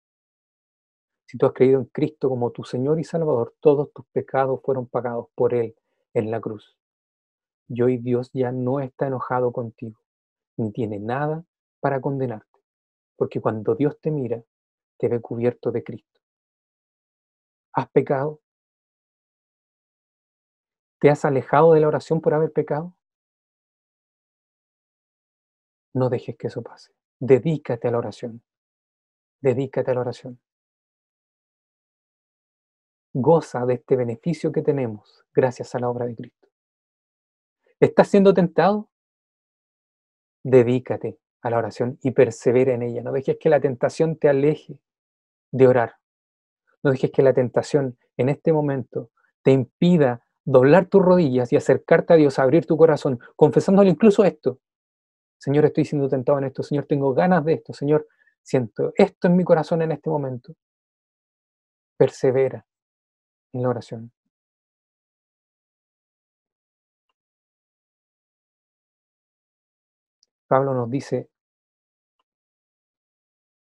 Si 1.29 1.39
tú 1.39 1.47
has 1.47 1.53
creído 1.53 1.81
en 1.81 1.87
Cristo 1.87 2.29
como 2.29 2.53
tu 2.53 2.63
Señor 2.63 3.01
y 3.01 3.05
Salvador, 3.05 3.55
todos 3.61 3.93
tus 3.93 4.07
pecados 4.13 4.61
fueron 4.63 4.87
pagados 4.87 5.27
por 5.35 5.55
Él 5.55 5.75
en 6.15 6.31
la 6.31 6.41
cruz. 6.41 6.77
Y 7.69 7.83
hoy 7.83 7.99
Dios 7.99 8.31
ya 8.33 8.53
no 8.53 8.81
está 8.81 9.09
enojado 9.09 9.51
contigo, 9.53 9.99
ni 10.57 10.71
tiene 10.71 11.01
nada 11.01 11.45
para 11.81 12.01
condenarte, 12.01 12.61
porque 13.17 13.41
cuando 13.41 13.75
Dios 13.75 13.99
te 14.01 14.11
mira, 14.11 14.43
te 14.99 15.09
ve 15.09 15.21
cubierto 15.21 15.73
de 15.73 15.83
Cristo. 15.83 16.16
¿Has 17.77 17.91
pecado? 17.91 18.41
¿Te 20.99 21.11
has 21.11 21.27
alejado 21.27 21.75
de 21.75 21.81
la 21.81 21.89
oración 21.89 22.23
por 22.23 22.33
haber 22.33 22.51
pecado? 22.51 22.97
No 25.93 26.09
dejes 26.09 26.37
que 26.39 26.47
eso 26.47 26.63
pase. 26.63 26.95
Dedícate 27.21 27.89
a 27.89 27.91
la 27.91 27.99
oración. 27.99 28.43
Dedícate 29.43 29.91
a 29.91 29.95
la 29.95 30.01
oración. 30.01 30.41
Goza 33.13 33.67
de 33.67 33.75
este 33.75 33.95
beneficio 33.95 34.53
que 34.53 34.63
tenemos 34.63 35.27
gracias 35.35 35.75
a 35.75 35.79
la 35.79 35.91
obra 35.91 36.07
de 36.07 36.17
Cristo. 36.17 36.49
¿Estás 37.79 38.09
siendo 38.09 38.33
tentado? 38.33 38.89
Dedícate 40.43 41.19
a 41.43 41.51
la 41.51 41.59
oración 41.59 41.99
y 42.03 42.13
persevera 42.13 42.73
en 42.73 42.85
ella. 42.85 43.03
No 43.03 43.13
dejes 43.13 43.37
que 43.39 43.51
la 43.51 43.61
tentación 43.61 44.17
te 44.17 44.31
aleje 44.31 44.79
de 45.53 45.69
orar. 45.69 45.99
No 46.87 46.93
dejes 46.93 47.11
que 47.11 47.25
la 47.25 47.33
tentación 47.33 47.99
en 48.17 48.29
este 48.29 48.53
momento 48.53 49.11
te 49.43 49.51
impida 49.51 50.25
doblar 50.45 50.87
tus 50.87 51.03
rodillas 51.03 51.53
y 51.53 51.57
acercarte 51.57 52.13
a 52.13 52.17
Dios, 52.17 52.39
abrir 52.39 52.65
tu 52.65 52.77
corazón, 52.77 53.19
confesándole 53.35 53.91
incluso 53.91 54.23
esto. 54.23 54.61
Señor, 55.37 55.65
estoy 55.65 55.85
siendo 55.85 56.09
tentado 56.09 56.39
en 56.39 56.45
esto. 56.45 56.63
Señor, 56.63 56.87
tengo 56.87 57.13
ganas 57.13 57.45
de 57.45 57.55
esto. 57.55 57.73
Señor, 57.73 58.07
siento 58.41 58.93
esto 58.95 59.27
en 59.27 59.35
mi 59.35 59.43
corazón 59.43 59.83
en 59.83 59.91
este 59.91 60.09
momento. 60.09 60.55
Persevera 61.97 62.65
en 63.53 63.63
la 63.63 63.69
oración. 63.69 64.13
Pablo 70.47 70.73
nos 70.73 70.89
dice, 70.89 71.29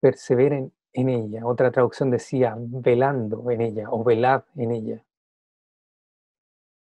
perseveren 0.02 0.74
en 0.98 1.10
ella. 1.10 1.46
Otra 1.46 1.70
traducción 1.70 2.10
decía 2.10 2.56
velando 2.58 3.52
en 3.52 3.62
ella 3.62 3.88
o 3.92 4.04
velad 4.04 4.44
en 4.56 4.72
ella. 4.72 5.04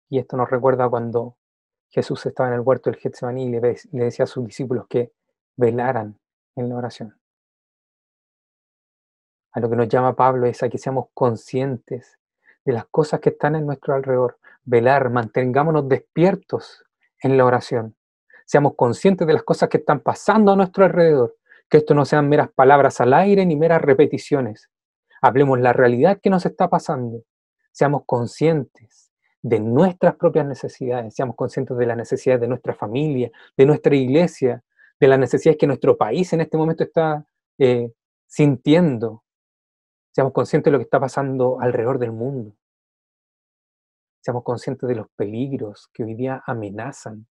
Y 0.09 0.19
esto 0.19 0.37
nos 0.37 0.47
recuerda 0.47 0.87
cuando 0.87 1.35
Jesús 1.89 2.23
estaba 2.27 2.49
en 2.49 2.55
el 2.55 2.61
huerto 2.61 2.91
del 2.91 2.99
Getsemaní 2.99 3.45
y 3.45 3.49
le, 3.49 3.61
le 3.91 4.03
decía 4.03 4.25
a 4.25 4.27
sus 4.27 4.45
discípulos 4.45 4.85
que 4.87 5.11
velaran 5.57 6.19
en 6.55 6.69
la 6.69 6.75
oración. 6.75 7.17
A 9.53 9.59
lo 9.59 9.69
que 9.71 9.75
nos 9.75 9.87
llama 9.87 10.15
Pablo 10.15 10.45
es 10.45 10.61
a 10.61 10.69
que 10.69 10.77
seamos 10.77 11.07
conscientes 11.15 12.19
de 12.63 12.73
las 12.73 12.85
cosas 12.85 13.19
que 13.19 13.29
están 13.29 13.55
en 13.55 13.65
nuestro 13.65 13.95
alrededor. 13.95 14.37
Velar, 14.65 15.09
mantengámonos 15.09 15.89
despiertos 15.89 16.85
en 17.23 17.37
la 17.37 17.45
oración. 17.45 17.95
Seamos 18.45 18.75
conscientes 18.75 19.25
de 19.25 19.33
las 19.33 19.43
cosas 19.43 19.67
que 19.69 19.77
están 19.77 20.01
pasando 20.01 20.51
a 20.51 20.55
nuestro 20.55 20.85
alrededor 20.85 21.35
que 21.69 21.77
esto 21.77 21.93
no 21.93 22.05
sean 22.05 22.29
meras 22.29 22.49
palabras 22.53 23.01
al 23.01 23.13
aire 23.13 23.45
ni 23.45 23.55
meras 23.55 23.81
repeticiones. 23.81 24.69
Hablemos 25.21 25.59
la 25.59 25.73
realidad 25.73 26.19
que 26.21 26.29
nos 26.29 26.45
está 26.45 26.69
pasando. 26.69 27.23
Seamos 27.71 28.03
conscientes 28.05 29.11
de 29.41 29.59
nuestras 29.59 30.15
propias 30.15 30.45
necesidades, 30.45 31.13
seamos 31.13 31.35
conscientes 31.35 31.77
de 31.77 31.85
las 31.85 31.97
necesidades 31.97 32.41
de 32.41 32.47
nuestra 32.47 32.73
familia, 32.73 33.31
de 33.55 33.65
nuestra 33.65 33.95
iglesia, 33.95 34.63
de 34.99 35.07
las 35.07 35.19
necesidades 35.19 35.57
que 35.59 35.67
nuestro 35.67 35.97
país 35.97 36.31
en 36.33 36.41
este 36.41 36.57
momento 36.57 36.83
está 36.83 37.25
eh, 37.57 37.91
sintiendo. 38.27 39.23
Seamos 40.11 40.33
conscientes 40.33 40.65
de 40.65 40.71
lo 40.71 40.77
que 40.79 40.85
está 40.85 40.99
pasando 40.99 41.59
alrededor 41.59 41.99
del 41.99 42.11
mundo. 42.11 42.55
Seamos 44.21 44.43
conscientes 44.43 44.87
de 44.87 44.95
los 44.95 45.07
peligros 45.15 45.89
que 45.93 46.03
hoy 46.03 46.15
día 46.15 46.41
amenazan 46.47 47.27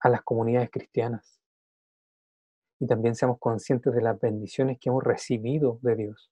a 0.00 0.08
las 0.08 0.22
comunidades 0.22 0.70
cristianas 0.70 1.39
y 2.80 2.86
también 2.86 3.14
seamos 3.14 3.38
conscientes 3.38 3.94
de 3.94 4.00
las 4.00 4.18
bendiciones 4.18 4.78
que 4.80 4.88
hemos 4.88 5.04
recibido 5.04 5.78
de 5.82 5.96
Dios 5.96 6.30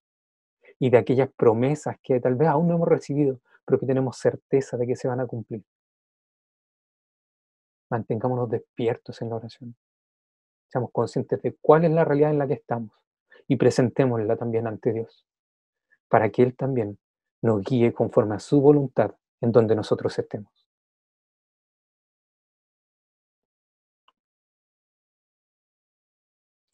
y 0.78 0.90
de 0.90 0.96
aquellas 0.96 1.30
promesas 1.36 1.96
que 2.02 2.20
tal 2.20 2.36
vez 2.36 2.48
aún 2.48 2.68
no 2.68 2.74
hemos 2.74 2.88
recibido, 2.88 3.40
pero 3.64 3.78
que 3.78 3.86
tenemos 3.86 4.16
certeza 4.16 4.78
de 4.78 4.86
que 4.86 4.96
se 4.96 5.08
van 5.08 5.20
a 5.20 5.26
cumplir. 5.26 5.62
Mantengámonos 7.90 8.48
despiertos 8.48 9.20
en 9.20 9.28
la 9.28 9.36
oración. 9.36 9.76
Seamos 10.68 10.90
conscientes 10.90 11.42
de 11.42 11.56
cuál 11.60 11.84
es 11.84 11.90
la 11.90 12.04
realidad 12.04 12.30
en 12.30 12.38
la 12.38 12.46
que 12.46 12.54
estamos 12.54 12.92
y 13.46 13.56
presentémosla 13.56 14.36
también 14.36 14.66
ante 14.66 14.92
Dios, 14.92 15.26
para 16.08 16.30
que 16.30 16.42
Él 16.42 16.56
también 16.56 16.98
nos 17.42 17.62
guíe 17.62 17.92
conforme 17.92 18.36
a 18.36 18.40
su 18.40 18.60
voluntad 18.60 19.14
en 19.40 19.52
donde 19.52 19.74
nosotros 19.74 20.18
estemos. 20.18 20.57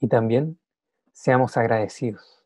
Y 0.05 0.07
también 0.07 0.59
seamos 1.15 1.57
agradecidos. 1.57 2.45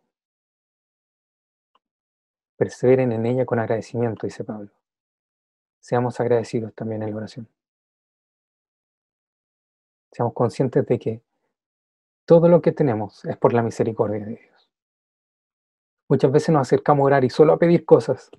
Perseveren 2.57 3.11
en 3.11 3.27
ella 3.27 3.45
con 3.45 3.59
agradecimiento, 3.59 4.29
dice 4.29 4.45
Pablo. 4.45 4.71
Seamos 5.81 6.21
agradecidos 6.21 6.73
también 6.77 7.03
en 7.03 7.11
la 7.11 7.17
oración. 7.17 7.49
Seamos 10.13 10.35
conscientes 10.35 10.87
de 10.87 11.01
que 11.01 11.21
todo 12.25 12.49
lo 12.49 12.63
que 12.63 12.71
tenemos 12.71 13.25
es 13.25 13.37
por 13.37 13.53
la 13.53 13.63
misericordia 13.65 14.25
de 14.25 14.37
Dios. 14.37 14.71
Muchas 16.09 16.31
veces 16.31 16.51
nos 16.51 16.63
acercamos 16.63 17.03
a 17.03 17.07
orar 17.07 17.25
y 17.25 17.31
solo 17.31 17.55
a 17.55 17.59
pedir 17.59 17.85
cosas, 17.85 18.31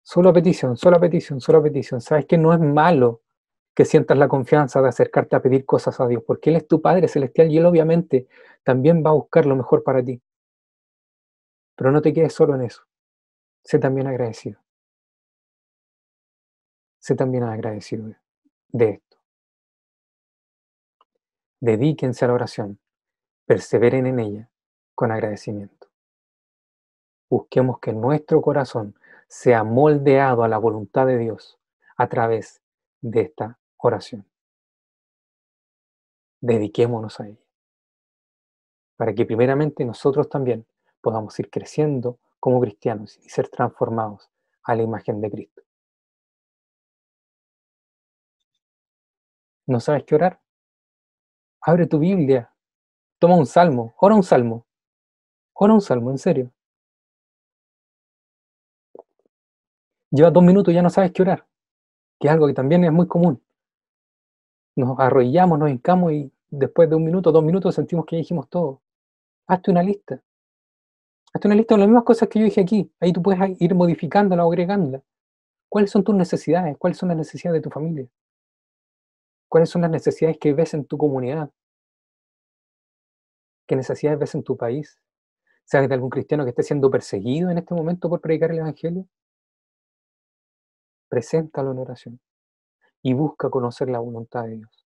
solo 0.00 0.30
a 0.30 0.32
petición, 0.32 0.76
solo 0.76 0.98
a 0.98 1.00
petición, 1.00 1.40
solo 1.40 1.58
a 1.58 1.62
petición. 1.64 2.00
Sabes 2.00 2.24
que 2.24 2.38
no 2.38 2.54
es 2.54 2.60
malo 2.60 3.20
que 3.74 3.84
sientas 3.84 4.18
la 4.18 4.28
confianza 4.28 4.82
de 4.82 4.88
acercarte 4.88 5.36
a 5.36 5.42
pedir 5.42 5.64
cosas 5.64 6.00
a 6.00 6.06
Dios, 6.06 6.22
porque 6.26 6.50
Él 6.50 6.56
es 6.56 6.66
tu 6.66 6.82
Padre 6.82 7.08
Celestial 7.08 7.50
y 7.50 7.58
Él 7.58 7.66
obviamente 7.66 8.26
también 8.64 9.02
va 9.04 9.10
a 9.10 9.14
buscar 9.14 9.46
lo 9.46 9.56
mejor 9.56 9.82
para 9.82 10.04
ti. 10.04 10.20
Pero 11.76 11.92
no 11.92 12.02
te 12.02 12.12
quedes 12.12 12.34
solo 12.34 12.54
en 12.54 12.62
eso. 12.62 12.82
Sé 13.64 13.78
también 13.78 14.06
agradecido. 14.06 14.60
Sé 16.98 17.14
también 17.14 17.44
agradecido 17.44 18.14
de 18.68 18.90
esto. 18.90 19.16
Dedíquense 21.60 22.24
a 22.24 22.28
la 22.28 22.34
oración. 22.34 22.78
Perseveren 23.46 24.06
en 24.06 24.18
ella 24.18 24.50
con 24.94 25.10
agradecimiento. 25.10 25.88
Busquemos 27.30 27.78
que 27.78 27.92
nuestro 27.92 28.42
corazón 28.42 28.94
sea 29.28 29.62
moldeado 29.64 30.42
a 30.42 30.48
la 30.48 30.58
voluntad 30.58 31.06
de 31.06 31.16
Dios 31.16 31.58
a 31.96 32.08
través 32.08 32.60
de 33.00 33.22
esta 33.22 33.59
oración. 33.82 34.26
Dediquémonos 36.40 37.20
a 37.20 37.28
ella, 37.28 37.44
para 38.96 39.14
que 39.14 39.26
primeramente 39.26 39.84
nosotros 39.84 40.28
también 40.28 40.66
podamos 41.00 41.38
ir 41.38 41.50
creciendo 41.50 42.18
como 42.38 42.60
cristianos 42.60 43.18
y 43.18 43.28
ser 43.28 43.48
transformados 43.48 44.30
a 44.62 44.74
la 44.74 44.82
imagen 44.82 45.20
de 45.20 45.30
Cristo. 45.30 45.62
¿No 49.66 49.80
sabes 49.80 50.04
qué 50.04 50.14
orar? 50.14 50.40
Abre 51.60 51.86
tu 51.86 51.98
Biblia, 51.98 52.52
toma 53.18 53.36
un 53.36 53.46
salmo, 53.46 53.94
ora 53.98 54.14
un 54.14 54.22
salmo, 54.22 54.66
ora 55.52 55.74
un 55.74 55.80
salmo, 55.80 56.10
en 56.10 56.18
serio. 56.18 56.52
Lleva 60.10 60.30
dos 60.30 60.42
minutos 60.42 60.72
y 60.72 60.74
ya 60.74 60.82
no 60.82 60.90
sabes 60.90 61.12
qué 61.12 61.22
orar, 61.22 61.46
que 62.18 62.26
es 62.26 62.32
algo 62.32 62.46
que 62.46 62.54
también 62.54 62.82
es 62.84 62.92
muy 62.92 63.06
común. 63.06 63.40
Nos 64.80 64.98
arrodillamos, 64.98 65.58
nos 65.58 65.70
hincamos 65.70 66.12
y 66.12 66.32
después 66.48 66.88
de 66.88 66.96
un 66.96 67.04
minuto, 67.04 67.30
dos 67.30 67.44
minutos 67.44 67.74
sentimos 67.74 68.06
que 68.06 68.16
ya 68.16 68.20
dijimos 68.20 68.48
todo. 68.48 68.80
Hazte 69.46 69.70
una 69.70 69.82
lista. 69.82 70.22
Hazte 71.34 71.48
una 71.48 71.54
lista 71.54 71.74
con 71.74 71.80
las 71.80 71.88
mismas 71.88 72.04
cosas 72.04 72.30
que 72.30 72.38
yo 72.38 72.46
dije 72.46 72.62
aquí. 72.62 72.90
Ahí 72.98 73.12
tú 73.12 73.22
puedes 73.22 73.60
ir 73.60 73.74
modificándola 73.74 74.46
o 74.46 74.50
agregándola. 74.50 75.02
¿Cuáles 75.68 75.90
son 75.90 76.02
tus 76.02 76.14
necesidades? 76.14 76.78
¿Cuáles 76.78 76.96
son 76.96 77.10
las 77.10 77.18
necesidades 77.18 77.60
de 77.60 77.62
tu 77.62 77.68
familia? 77.68 78.08
¿Cuáles 79.50 79.68
son 79.68 79.82
las 79.82 79.90
necesidades 79.90 80.38
que 80.38 80.54
ves 80.54 80.72
en 80.72 80.86
tu 80.86 80.96
comunidad? 80.96 81.50
¿Qué 83.66 83.76
necesidades 83.76 84.18
ves 84.18 84.34
en 84.34 84.42
tu 84.42 84.56
país? 84.56 84.98
¿Sabes 85.64 85.90
de 85.90 85.94
algún 85.94 86.08
cristiano 86.08 86.44
que 86.44 86.50
esté 86.50 86.62
siendo 86.62 86.90
perseguido 86.90 87.50
en 87.50 87.58
este 87.58 87.74
momento 87.74 88.08
por 88.08 88.22
predicar 88.22 88.50
el 88.50 88.60
Evangelio? 88.60 89.06
Preséntalo 91.10 91.72
en 91.72 91.78
oración 91.78 92.20
y 93.02 93.14
busca 93.14 93.50
conocer 93.50 93.88
la 93.88 93.98
voluntad 93.98 94.44
de 94.44 94.56
Dios. 94.56 94.86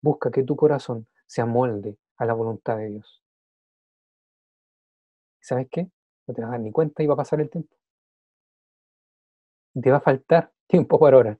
Busca 0.00 0.30
que 0.30 0.42
tu 0.42 0.56
corazón 0.56 1.06
se 1.26 1.42
amolde 1.42 1.98
a 2.16 2.26
la 2.26 2.34
voluntad 2.34 2.76
de 2.76 2.88
Dios. 2.88 3.22
sabes 5.40 5.68
qué? 5.70 5.90
No 6.26 6.34
te 6.34 6.40
vas 6.40 6.50
a 6.50 6.52
dar 6.52 6.60
ni 6.60 6.70
cuenta 6.70 7.02
y 7.02 7.06
va 7.06 7.14
a 7.14 7.16
pasar 7.16 7.40
el 7.40 7.50
tiempo. 7.50 7.74
te 9.80 9.90
va 9.90 9.96
a 9.98 10.00
faltar 10.00 10.52
tiempo 10.66 10.98
para 10.98 11.16
orar. 11.16 11.38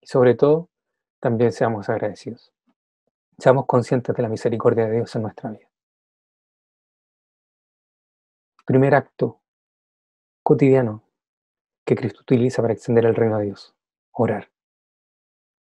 Y 0.00 0.06
sobre 0.06 0.34
todo, 0.34 0.68
también 1.20 1.52
seamos 1.52 1.88
agradecidos. 1.88 2.52
Seamos 3.38 3.66
conscientes 3.66 4.14
de 4.14 4.22
la 4.22 4.28
misericordia 4.28 4.86
de 4.86 4.96
Dios 4.96 5.14
en 5.16 5.22
nuestra 5.22 5.50
vida. 5.50 5.68
Primer 8.64 8.94
acto 8.94 9.40
cotidiano 10.42 11.02
que 11.84 11.94
Cristo 11.94 12.20
utiliza 12.22 12.62
para 12.62 12.74
extender 12.74 13.06
el 13.06 13.14
reino 13.14 13.38
de 13.38 13.46
Dios. 13.46 13.75
Orar. 14.18 14.50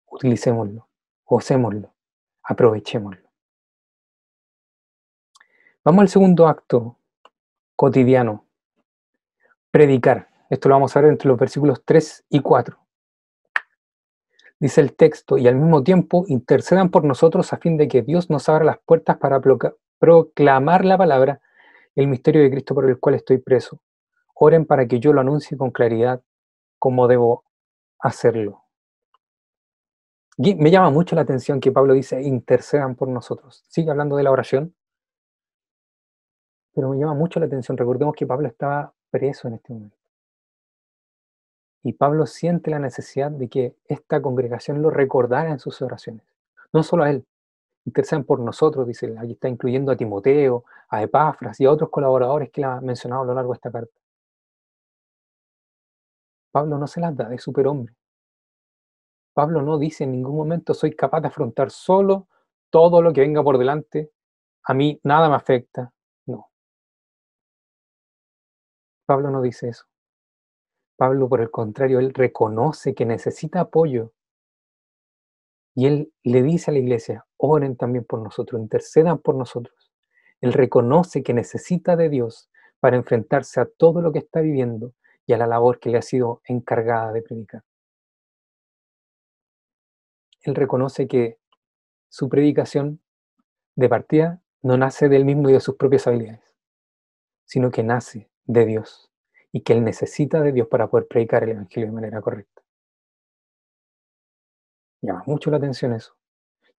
Utilicémoslo, 0.05 0.87
gocémoslo, 1.25 1.93
aprovechémoslo. 2.41 3.29
Vamos 5.83 6.01
al 6.03 6.09
segundo 6.09 6.47
acto 6.47 6.97
cotidiano. 7.75 8.45
Predicar. 9.71 10.29
Esto 10.49 10.69
lo 10.69 10.75
vamos 10.75 10.95
a 10.95 11.01
ver 11.01 11.09
entre 11.09 11.27
los 11.27 11.37
versículos 11.37 11.83
3 11.83 12.27
y 12.29 12.39
4. 12.39 12.77
Dice 14.57 14.79
el 14.79 14.95
texto, 14.95 15.37
y 15.37 15.47
al 15.47 15.55
mismo 15.55 15.83
tiempo 15.83 16.23
intercedan 16.27 16.91
por 16.91 17.03
nosotros 17.03 17.51
a 17.51 17.57
fin 17.57 17.75
de 17.75 17.89
que 17.89 18.03
Dios 18.03 18.29
nos 18.29 18.47
abra 18.47 18.63
las 18.63 18.79
puertas 18.79 19.17
para 19.17 19.41
proclamar 19.99 20.85
la 20.85 20.97
palabra, 20.97 21.41
el 21.93 22.07
misterio 22.07 22.41
de 22.41 22.51
Cristo 22.51 22.73
por 22.73 22.89
el 22.89 22.99
cual 22.99 23.15
estoy 23.15 23.39
preso 23.39 23.81
Oren 24.33 24.65
para 24.65 24.87
que 24.87 25.01
yo 25.01 25.11
lo 25.11 25.19
anuncie 25.19 25.57
con 25.57 25.71
claridad 25.71 26.23
cómo 26.77 27.09
debo 27.09 27.43
hacerlo. 27.99 28.63
me 30.37 30.71
llama 30.71 30.89
mucho 30.89 31.15
la 31.15 31.21
atención 31.21 31.59
que 31.59 31.71
Pablo 31.71 31.93
dice, 31.93 32.21
intercedan 32.21 32.95
por 32.95 33.07
nosotros. 33.09 33.63
Sigue 33.67 33.91
hablando 33.91 34.15
de 34.15 34.23
la 34.23 34.31
oración, 34.31 34.73
pero 36.73 36.89
me 36.89 36.97
llama 36.97 37.13
mucho 37.13 37.39
la 37.39 37.45
atención. 37.45 37.77
Recordemos 37.77 38.15
que 38.15 38.25
Pablo 38.25 38.47
estaba 38.47 38.93
preso 39.09 39.47
en 39.47 39.55
este 39.55 39.73
momento. 39.73 39.97
Y 41.83 41.93
Pablo 41.93 42.25
siente 42.25 42.71
la 42.71 42.79
necesidad 42.79 43.31
de 43.31 43.47
que 43.47 43.75
esta 43.87 44.21
congregación 44.21 44.81
lo 44.81 44.89
recordara 44.89 45.49
en 45.49 45.59
sus 45.59 45.81
oraciones. 45.81 46.23
No 46.73 46.83
solo 46.83 47.03
a 47.03 47.09
él, 47.09 47.25
intercedan 47.85 48.23
por 48.23 48.39
nosotros, 48.39 48.85
dice, 48.87 49.15
aquí 49.17 49.33
está 49.33 49.49
incluyendo 49.49 49.91
a 49.91 49.97
Timoteo, 49.97 50.65
a 50.89 51.01
Epafras 51.01 51.59
y 51.59 51.65
a 51.65 51.71
otros 51.71 51.89
colaboradores 51.89 52.49
que 52.51 52.61
él 52.61 52.65
ha 52.65 52.81
mencionado 52.81 53.23
a 53.23 53.25
lo 53.25 53.33
largo 53.33 53.53
de 53.53 53.57
esta 53.57 53.71
carta. 53.71 53.91
Pablo 56.51 56.77
no 56.77 56.87
se 56.87 56.99
las 56.99 57.15
da 57.15 57.29
de 57.29 57.37
superhombre. 57.37 57.95
Pablo 59.33 59.61
no 59.61 59.77
dice 59.77 60.03
en 60.03 60.11
ningún 60.11 60.35
momento 60.35 60.73
soy 60.73 60.95
capaz 60.95 61.21
de 61.21 61.27
afrontar 61.27 61.71
solo 61.71 62.27
todo 62.69 63.01
lo 63.01 63.13
que 63.13 63.21
venga 63.21 63.43
por 63.43 63.57
delante, 63.57 64.11
a 64.63 64.73
mí 64.73 64.99
nada 65.03 65.29
me 65.29 65.35
afecta. 65.35 65.91
No. 66.25 66.49
Pablo 69.05 69.31
no 69.31 69.41
dice 69.41 69.69
eso. 69.69 69.85
Pablo, 70.97 71.29
por 71.29 71.41
el 71.41 71.49
contrario, 71.49 71.99
él 71.99 72.13
reconoce 72.13 72.93
que 72.93 73.05
necesita 73.05 73.61
apoyo. 73.61 74.11
Y 75.73 75.87
él 75.87 76.11
le 76.23 76.43
dice 76.43 76.71
a 76.71 76.73
la 76.73 76.79
iglesia, 76.79 77.25
oren 77.37 77.77
también 77.77 78.03
por 78.03 78.21
nosotros, 78.21 78.61
intercedan 78.61 79.19
por 79.19 79.35
nosotros. 79.35 79.91
Él 80.41 80.51
reconoce 80.51 81.23
que 81.23 81.33
necesita 81.33 81.95
de 81.95 82.09
Dios 82.09 82.49
para 82.81 82.97
enfrentarse 82.97 83.61
a 83.61 83.65
todo 83.65 84.01
lo 84.01 84.11
que 84.11 84.19
está 84.19 84.41
viviendo 84.41 84.93
y 85.29 85.33
a 85.33 85.37
la 85.37 85.45
labor 85.45 85.79
que 85.79 85.91
le 85.91 85.99
ha 85.99 86.01
sido 86.01 86.41
encargada 86.43 87.11
de 87.11 87.21
predicar. 87.21 87.63
Él 90.41 90.55
reconoce 90.55 91.07
que 91.07 91.37
su 92.09 92.29
predicación 92.29 92.99
de 93.75 93.89
partida 93.89 94.41
no 94.63 94.75
nace 94.75 95.07
del 95.07 95.25
mismo 95.25 95.47
y 95.47 95.53
de 95.53 95.59
sus 95.59 95.75
propias 95.75 96.07
habilidades, 96.07 96.55
sino 97.45 97.69
que 97.69 97.83
nace 97.83 98.31
de 98.45 98.65
Dios 98.65 99.11
y 99.51 99.61
que 99.61 99.73
él 99.73 99.83
necesita 99.83 100.41
de 100.41 100.51
Dios 100.51 100.67
para 100.67 100.89
poder 100.89 101.07
predicar 101.07 101.43
el 101.43 101.51
Evangelio 101.51 101.89
de 101.89 101.93
manera 101.93 102.21
correcta. 102.21 102.63
Llama 104.99 105.21
mucho 105.27 105.51
la 105.51 105.57
atención 105.57 105.93
eso. 105.93 106.17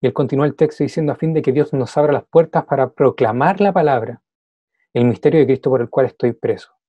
Y 0.00 0.08
él 0.08 0.12
continúa 0.12 0.46
el 0.46 0.56
texto 0.56 0.82
diciendo 0.82 1.12
a 1.12 1.16
fin 1.16 1.32
de 1.32 1.42
que 1.42 1.52
Dios 1.52 1.72
nos 1.72 1.96
abra 1.96 2.12
las 2.12 2.24
puertas 2.24 2.64
para 2.64 2.90
proclamar 2.90 3.60
la 3.60 3.72
palabra, 3.72 4.20
el 4.92 5.04
misterio 5.04 5.38
de 5.38 5.46
Cristo 5.46 5.70
por 5.70 5.82
el 5.82 5.88
cual 5.88 6.06
estoy 6.06 6.32
preso. 6.32 6.79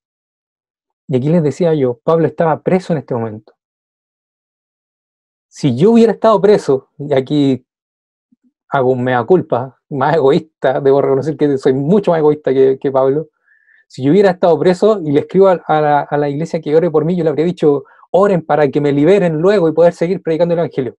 Y 1.11 1.17
aquí 1.17 1.27
les 1.27 1.43
decía 1.43 1.73
yo, 1.73 1.99
Pablo 2.05 2.25
estaba 2.25 2.61
preso 2.63 2.93
en 2.93 2.99
este 2.99 3.13
momento. 3.13 3.53
Si 5.49 5.75
yo 5.75 5.91
hubiera 5.91 6.13
estado 6.13 6.39
preso, 6.39 6.87
y 6.97 7.13
aquí 7.13 7.65
hago 8.69 8.91
un 8.91 9.03
mea 9.03 9.21
culpa, 9.25 9.77
más 9.89 10.15
egoísta, 10.15 10.79
debo 10.79 11.01
reconocer 11.01 11.35
que 11.35 11.57
soy 11.57 11.73
mucho 11.73 12.11
más 12.11 12.19
egoísta 12.19 12.53
que, 12.53 12.91
Pablo, 12.93 13.27
si 13.89 14.05
yo 14.05 14.11
hubiera 14.11 14.29
estado 14.29 14.57
preso 14.57 15.01
y 15.03 15.11
le 15.11 15.19
escribo 15.19 15.49
a, 15.49 15.61
la, 15.67 15.99
a, 15.99 16.17
la, 16.17 16.29
iglesia 16.29 16.61
que 16.61 16.73
ore 16.73 16.89
por 16.89 17.03
mí, 17.03 17.17
yo 17.17 17.25
le 17.25 17.31
habría 17.31 17.43
dicho, 17.43 17.83
oren 18.11 18.45
para 18.45 18.69
que 18.69 18.79
me 18.79 18.93
liberen 18.93 19.33
luego 19.33 19.67
y 19.67 19.73
poder 19.73 19.91
seguir 19.91 20.21
predicando 20.23 20.53
el 20.53 20.59
Evangelio. 20.59 20.95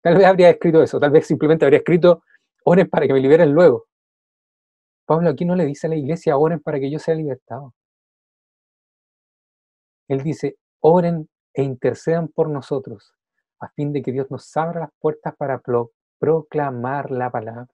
Tal 0.00 0.14
vez 0.14 0.26
habría 0.26 0.48
escrito 0.48 0.80
eso, 0.80 1.00
tal 1.00 1.10
vez 1.10 1.26
simplemente 1.26 1.64
habría 1.64 1.78
escrito, 1.78 2.22
oren 2.62 2.88
para 2.88 3.08
que 3.08 3.14
me 3.14 3.18
liberen 3.18 3.50
luego. 3.50 3.86
Pablo 5.06 5.28
aquí 5.28 5.44
no 5.44 5.56
le 5.56 5.64
dice 5.64 5.88
a 5.88 5.90
la 5.90 5.96
iglesia, 5.96 6.36
oren 6.36 6.60
para 6.60 6.78
que 6.78 6.88
yo 6.88 7.00
sea 7.00 7.16
libertado. 7.16 7.74
Él 10.08 10.22
dice, 10.22 10.56
oren 10.80 11.28
e 11.52 11.62
intercedan 11.62 12.28
por 12.28 12.48
nosotros, 12.48 13.14
a 13.60 13.68
fin 13.70 13.92
de 13.92 14.02
que 14.02 14.12
Dios 14.12 14.30
nos 14.30 14.56
abra 14.56 14.80
las 14.80 14.90
puertas 15.00 15.34
para 15.36 15.60
proclamar 16.18 17.10
la 17.10 17.30
palabra. 17.30 17.68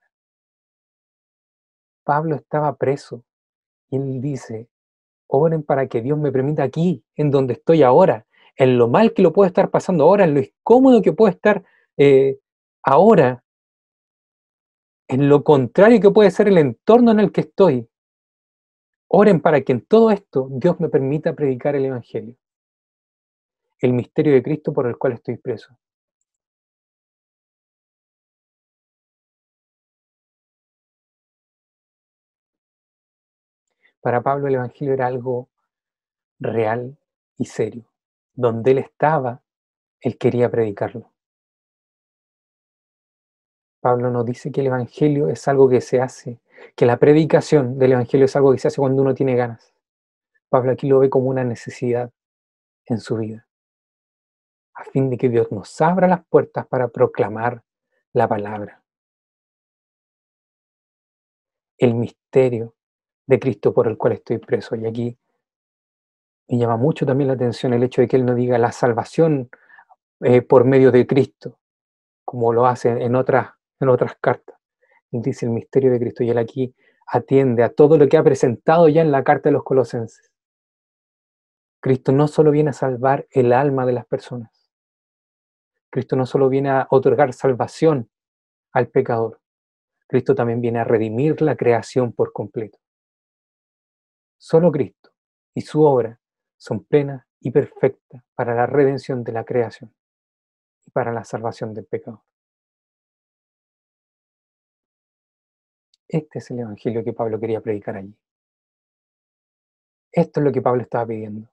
Pablo 2.05 2.37
estaba 2.37 2.77
preso 2.77 3.25
y 3.91 3.97
él 3.97 4.21
dice, 4.21 4.69
oren 5.27 5.63
para 5.63 5.87
que 5.87 6.01
Dios 6.01 6.19
me 6.19 6.33
permita 6.33 6.63
aquí, 6.63 7.05
en 7.17 7.31
donde 7.31 7.55
estoy 7.55 7.83
ahora, 7.83 8.27
en 8.57 8.79
lo 8.79 8.89
mal 8.89 9.15
que 9.15 9.23
lo 9.23 9.33
puedo 9.33 9.47
estar 9.47 9.71
pasando 9.71 10.05
ahora, 10.05 10.25
en 10.25 10.35
lo 10.35 10.41
incómodo 10.41 11.03
que 11.03 11.13
puedo 11.13 11.31
estar 11.31 11.65
eh, 11.97 12.39
ahora, 12.83 13.43
en 15.09 15.29
lo 15.29 15.45
contrario 15.45 16.01
que 16.01 16.11
puede 16.11 16.31
ser 16.31 16.49
el 16.49 16.59
entorno 16.59 17.13
en 17.13 17.21
el 17.21 17.33
que 17.33 17.43
estoy, 17.43 17.89
Oren 19.15 19.43
para 19.43 19.61
que 19.61 19.73
en 19.73 19.85
todo 19.85 20.11
esto 20.11 20.49
Dios 20.51 20.81
me 20.81 20.89
permita 20.89 21.35
predicar 21.35 21.77
el 21.77 21.85
Evangelio, 21.85 22.35
el 23.81 23.93
misterio 23.93 24.33
de 24.33 24.43
Cristo 24.43 24.73
por 24.73 24.87
el 24.87 24.97
cual 24.97 25.13
estoy 25.13 25.37
preso. 25.37 25.79
Para 34.01 34.23
Pablo 34.23 34.49
el 34.49 34.55
Evangelio 34.55 34.95
era 34.95 35.09
algo 35.09 35.51
real 36.39 36.97
y 37.37 37.45
serio. 37.45 37.85
Donde 38.33 38.71
él 38.71 38.79
estaba, 38.79 39.43
él 40.01 40.17
quería 40.17 40.51
predicarlo. 40.51 41.13
Pablo 43.81 44.11
nos 44.11 44.25
dice 44.25 44.51
que 44.51 44.63
el 44.63 44.69
Evangelio 44.69 45.29
es 45.29 45.47
algo 45.49 45.69
que 45.69 45.83
se 45.83 46.01
hace 46.01 46.41
que 46.77 46.87
la 46.87 46.99
predicación 46.99 47.79
del 47.79 47.93
Evangelio 47.93 48.27
es 48.27 48.37
algo 48.37 48.53
que 48.53 48.59
se 48.59 48.69
hace 48.69 48.81
cuando 48.81 49.03
uno 49.03 49.15
tiene 49.15 49.37
ganas. 49.37 49.75
Pablo 50.49 50.73
aquí 50.73 50.89
lo 50.89 50.99
ve 50.99 51.11
como 51.11 51.29
una 51.29 51.45
necesidad 51.45 52.13
en 52.87 53.01
su 53.01 53.17
vida. 53.17 53.47
a 54.75 54.85
fin 54.85 55.11
de 55.11 55.19
que 55.19 55.29
Dios 55.29 55.53
nos 55.53 55.81
abra 55.83 56.09
las 56.09 56.25
puertas 56.27 56.67
para 56.67 56.89
proclamar 56.89 57.63
la 58.15 58.27
palabra. 58.27 58.83
El 61.77 61.95
misterio 61.95 62.75
de 63.27 63.39
Cristo 63.39 63.73
por 63.75 63.87
el 63.87 63.99
cual 63.99 64.15
estoy 64.15 64.39
preso. 64.39 64.75
Y 64.77 64.87
aquí 64.87 65.19
me 66.49 66.59
llama 66.59 66.77
mucho 66.77 67.07
también 67.07 67.29
la 67.29 67.35
atención 67.35 67.73
el 67.73 67.83
hecho 67.83 68.01
de 68.03 68.09
que 68.09 68.17
Él 68.17 68.25
no 68.25 68.35
diga 68.35 68.59
la 68.59 68.73
salvación 68.73 69.51
eh, 70.21 70.43
por 70.43 70.65
medio 70.65 70.91
de 70.93 71.07
Cristo, 71.07 71.59
como 72.25 72.53
lo 72.53 72.67
hace 72.67 72.91
en 72.91 73.17
otras, 73.17 73.51
en 73.81 73.89
otras 73.89 74.17
cartas. 74.21 74.57
Dice 75.13 75.45
el 75.45 75.53
misterio 75.53 75.93
de 75.93 75.99
Cristo 75.99 76.25
y 76.25 76.31
Él 76.31 76.39
aquí 76.39 76.75
atiende 77.07 77.63
a 77.63 77.73
todo 77.73 77.99
lo 77.99 78.09
que 78.09 78.17
ha 78.17 78.25
presentado 78.25 78.89
ya 78.89 79.03
en 79.03 79.13
la 79.13 79.23
carta 79.23 79.51
de 79.51 79.53
los 79.53 79.63
colosenses. 79.63 80.33
Cristo 81.81 82.13
no 82.13 82.29
solo 82.29 82.51
viene 82.51 82.71
a 82.71 82.73
salvar 82.73 83.27
el 83.31 83.53
alma 83.53 83.85
de 83.85 83.93
las 83.93 84.07
personas, 84.07 84.71
Cristo 85.91 86.17
no 86.17 86.25
solo 86.25 86.49
viene 86.49 86.71
a 86.71 86.87
otorgar 86.91 87.35
salvación 87.35 88.09
al 88.73 88.89
pecador, 88.89 89.43
Cristo 90.07 90.35
también 90.35 90.63
viene 90.63 90.79
a 90.79 90.85
redimir 90.85 91.43
la 91.43 91.57
creación 91.57 92.13
por 92.13 92.33
completo. 92.33 92.79
Solo 94.39 94.73
Cristo 94.73 95.11
y 95.55 95.61
su 95.61 95.83
obra 95.83 96.19
son 96.57 96.85
plenas 96.85 97.27
y 97.41 97.51
perfectas 97.51 98.23
para 98.35 98.55
la 98.55 98.67
redención 98.67 99.25
de 99.25 99.33
la 99.33 99.45
creación 99.45 99.95
y 100.87 100.91
para 100.91 101.13
la 101.13 101.25
salvación 101.25 101.75
del 101.75 101.85
pecador. 101.85 102.23
Este 106.13 106.39
es 106.39 106.51
el 106.51 106.61
Evangelio 106.61 107.03
que 107.03 107.13
Pablo 107.13 107.41
quería 107.41 107.61
predicar 107.61 107.97
allí. 107.97 108.15
Esto 110.13 110.41
es 110.41 110.45
lo 110.45 110.53
que 110.53 110.61
Pablo 110.61 110.83
estaba 110.83 111.07
pidiendo. 111.07 111.49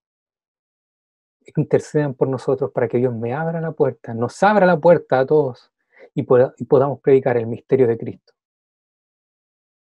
Intercedan 1.55 2.13
por 2.13 2.27
nosotros 2.27 2.71
para 2.71 2.87
que 2.87 2.97
Dios 2.97 3.15
me 3.15 3.33
abra 3.33 3.61
la 3.61 3.71
puerta, 3.71 4.13
nos 4.13 4.43
abra 4.43 4.65
la 4.65 4.77
puerta 4.77 5.19
a 5.19 5.25
todos 5.25 5.71
y, 6.13 6.21
y 6.21 6.65
podamos 6.65 6.99
predicar 6.99 7.37
el 7.37 7.47
misterio 7.47 7.87
de 7.87 7.97
Cristo. 7.97 8.33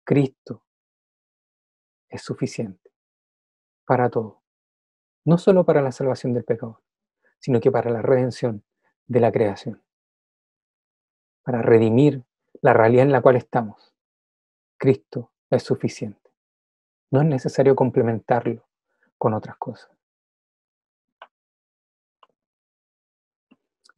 Cristo 0.04 0.62
es 2.08 2.22
suficiente 2.22 2.90
para 3.84 4.08
todo 4.08 4.40
no 5.24 5.38
solo 5.38 5.64
para 5.64 5.82
la 5.82 5.92
salvación 5.92 6.32
del 6.32 6.44
pecador, 6.44 6.80
sino 7.38 7.60
que 7.60 7.70
para 7.70 7.90
la 7.90 8.02
redención 8.02 8.64
de 9.06 9.20
la 9.20 9.32
creación, 9.32 9.82
para 11.42 11.62
redimir 11.62 12.24
la 12.62 12.72
realidad 12.72 13.04
en 13.04 13.12
la 13.12 13.22
cual 13.22 13.36
estamos. 13.36 13.89
Cristo 14.80 15.30
es 15.50 15.62
suficiente. 15.62 16.32
No 17.10 17.20
es 17.20 17.26
necesario 17.26 17.76
complementarlo 17.76 18.66
con 19.18 19.34
otras 19.34 19.56
cosas. 19.58 19.90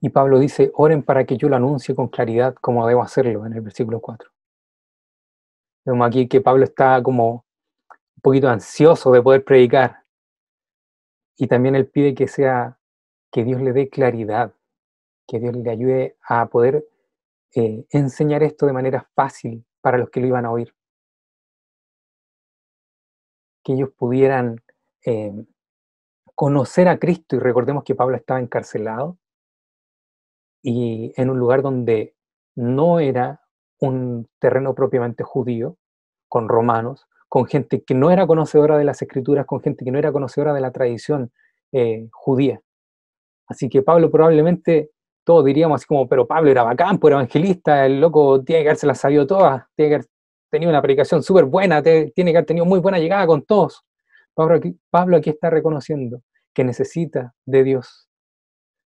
Y 0.00 0.08
Pablo 0.08 0.40
dice, 0.40 0.72
oren 0.74 1.04
para 1.04 1.24
que 1.24 1.36
yo 1.36 1.48
lo 1.48 1.54
anuncie 1.54 1.94
con 1.94 2.08
claridad 2.08 2.56
como 2.56 2.84
debo 2.88 3.02
hacerlo 3.02 3.46
en 3.46 3.52
el 3.52 3.60
versículo 3.60 4.00
4. 4.00 4.28
Vemos 5.84 6.08
aquí 6.08 6.26
que 6.26 6.40
Pablo 6.40 6.64
está 6.64 7.00
como 7.00 7.46
un 8.16 8.20
poquito 8.20 8.48
ansioso 8.48 9.12
de 9.12 9.22
poder 9.22 9.44
predicar, 9.44 10.02
y 11.36 11.46
también 11.46 11.76
él 11.76 11.86
pide 11.86 12.14
que 12.14 12.26
sea, 12.26 12.78
que 13.30 13.44
Dios 13.44 13.62
le 13.62 13.72
dé 13.72 13.88
claridad, 13.88 14.52
que 15.28 15.38
Dios 15.38 15.54
le 15.54 15.70
ayude 15.70 16.16
a 16.28 16.46
poder 16.46 16.84
eh, 17.54 17.86
enseñar 17.90 18.42
esto 18.42 18.66
de 18.66 18.72
manera 18.72 19.08
fácil 19.14 19.64
para 19.82 19.98
los 19.98 20.08
que 20.08 20.20
lo 20.20 20.28
iban 20.28 20.46
a 20.46 20.50
oír. 20.50 20.74
Que 23.62 23.74
ellos 23.74 23.90
pudieran 23.96 24.62
eh, 25.04 25.44
conocer 26.34 26.88
a 26.88 26.98
Cristo 26.98 27.36
y 27.36 27.40
recordemos 27.40 27.84
que 27.84 27.94
Pablo 27.94 28.16
estaba 28.16 28.40
encarcelado 28.40 29.18
y 30.62 31.12
en 31.16 31.28
un 31.28 31.38
lugar 31.38 31.60
donde 31.60 32.14
no 32.54 33.00
era 33.00 33.42
un 33.80 34.28
terreno 34.38 34.74
propiamente 34.74 35.24
judío, 35.24 35.76
con 36.28 36.48
romanos, 36.48 37.06
con 37.28 37.46
gente 37.46 37.82
que 37.82 37.94
no 37.94 38.10
era 38.10 38.26
conocedora 38.26 38.78
de 38.78 38.84
las 38.84 39.02
escrituras, 39.02 39.44
con 39.44 39.60
gente 39.60 39.84
que 39.84 39.90
no 39.90 39.98
era 39.98 40.12
conocedora 40.12 40.54
de 40.54 40.60
la 40.60 40.70
tradición 40.70 41.32
eh, 41.72 42.08
judía. 42.12 42.62
Así 43.48 43.68
que 43.68 43.82
Pablo 43.82 44.10
probablemente, 44.10 44.91
todos 45.24 45.44
diríamos 45.44 45.76
así 45.76 45.86
como, 45.86 46.08
pero 46.08 46.26
Pablo 46.26 46.50
era 46.50 46.62
bacán, 46.62 46.98
pues 46.98 47.10
era 47.10 47.20
evangelista, 47.20 47.86
el 47.86 48.00
loco 48.00 48.42
tiene 48.42 48.62
que 48.62 48.68
haberse 48.68 48.86
las 48.86 48.98
sabido 48.98 49.26
todas, 49.26 49.64
tiene 49.76 49.90
que 49.90 49.94
haber 49.96 50.06
tenido 50.50 50.70
una 50.70 50.82
predicación 50.82 51.22
súper 51.22 51.44
buena, 51.44 51.82
tiene 51.82 52.12
que 52.12 52.30
haber 52.30 52.46
tenido 52.46 52.66
muy 52.66 52.80
buena 52.80 52.98
llegada 52.98 53.26
con 53.26 53.44
todos. 53.44 53.84
Pablo 54.34 54.56
aquí, 54.56 54.78
Pablo 54.90 55.16
aquí 55.16 55.30
está 55.30 55.50
reconociendo 55.50 56.22
que 56.52 56.64
necesita 56.64 57.34
de 57.44 57.64
Dios 57.64 58.08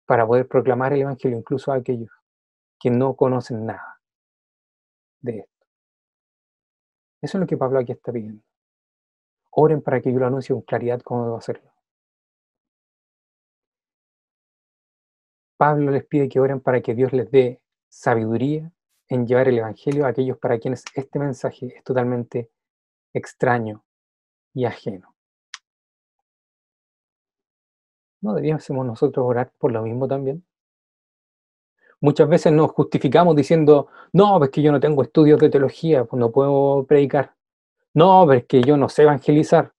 para 0.05 0.25
poder 0.27 0.47
proclamar 0.47 0.93
el 0.93 1.01
Evangelio 1.01 1.37
incluso 1.37 1.71
a 1.71 1.75
aquellos 1.75 2.11
que 2.79 2.91
no 2.91 3.15
conocen 3.15 3.65
nada 3.65 3.99
de 5.21 5.39
esto. 5.39 5.65
Eso 7.21 7.37
es 7.37 7.41
lo 7.41 7.47
que 7.47 7.57
Pablo 7.57 7.79
aquí 7.79 7.91
está 7.91 8.11
pidiendo. 8.11 8.43
Oren 9.51 9.81
para 9.81 10.01
que 10.01 10.11
yo 10.11 10.19
lo 10.19 10.27
anuncie 10.27 10.53
con 10.53 10.61
claridad 10.61 11.01
cómo 11.01 11.23
debo 11.23 11.37
hacerlo. 11.37 11.74
Pablo 15.57 15.91
les 15.91 16.05
pide 16.05 16.29
que 16.29 16.39
oren 16.39 16.59
para 16.59 16.81
que 16.81 16.93
Dios 16.93 17.13
les 17.13 17.29
dé 17.31 17.61
sabiduría 17.89 18.71
en 19.07 19.25
llevar 19.25 19.47
el 19.47 19.59
Evangelio 19.59 20.05
a 20.05 20.09
aquellos 20.09 20.37
para 20.37 20.59
quienes 20.59 20.83
este 20.93 21.19
mensaje 21.19 21.73
es 21.77 21.83
totalmente 21.83 22.49
extraño 23.13 23.83
y 24.53 24.65
ajeno. 24.65 25.15
¿No 28.21 28.33
deberíamos 28.33 28.69
nosotros 28.69 29.25
orar 29.25 29.51
por 29.57 29.71
lo 29.71 29.83
mismo 29.83 30.07
también? 30.07 30.43
Muchas 32.01 32.27
veces 32.27 32.51
nos 32.51 32.71
justificamos 32.71 33.35
diciendo, 33.35 33.87
no, 34.13 34.43
es 34.43 34.49
que 34.49 34.61
yo 34.61 34.71
no 34.71 34.79
tengo 34.79 35.03
estudios 35.03 35.39
de 35.39 35.49
teología, 35.49 36.05
pues 36.05 36.19
no 36.19 36.31
puedo 36.31 36.85
predicar. 36.85 37.33
No, 37.93 38.25
pero 38.27 38.39
es 38.39 38.45
que 38.45 38.61
yo 38.61 38.77
no 38.77 38.89
sé 38.89 39.03
evangelizar. 39.03 39.73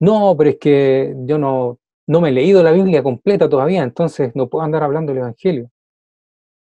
No, 0.00 0.34
pero 0.36 0.50
es 0.50 0.58
que 0.58 1.14
yo 1.26 1.38
no, 1.38 1.78
no 2.06 2.20
me 2.20 2.30
he 2.30 2.32
leído 2.32 2.62
la 2.62 2.72
Biblia 2.72 3.02
completa 3.02 3.48
todavía, 3.48 3.82
entonces 3.82 4.32
no 4.34 4.48
puedo 4.48 4.64
andar 4.64 4.82
hablando 4.82 5.12
del 5.12 5.22
Evangelio. 5.22 5.70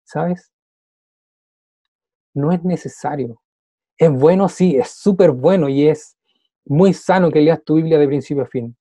¿Sabes? 0.05 0.51
No 2.35 2.53
es 2.53 2.65
necesario. 2.65 3.41
Es 3.99 4.11
bueno, 4.11 4.49
sí, 4.49 4.77
es 4.77 4.91
súper 4.91 5.33
bueno 5.33 5.69
y 5.69 5.89
es 5.89 6.17
muy 6.65 6.95
sano 6.95 7.31
que 7.31 7.41
leas 7.41 7.63
tu 7.65 7.77
Biblia 7.77 7.99
de 7.99 8.07
principio 8.07 8.45
a 8.45 8.47
fin. 8.47 8.77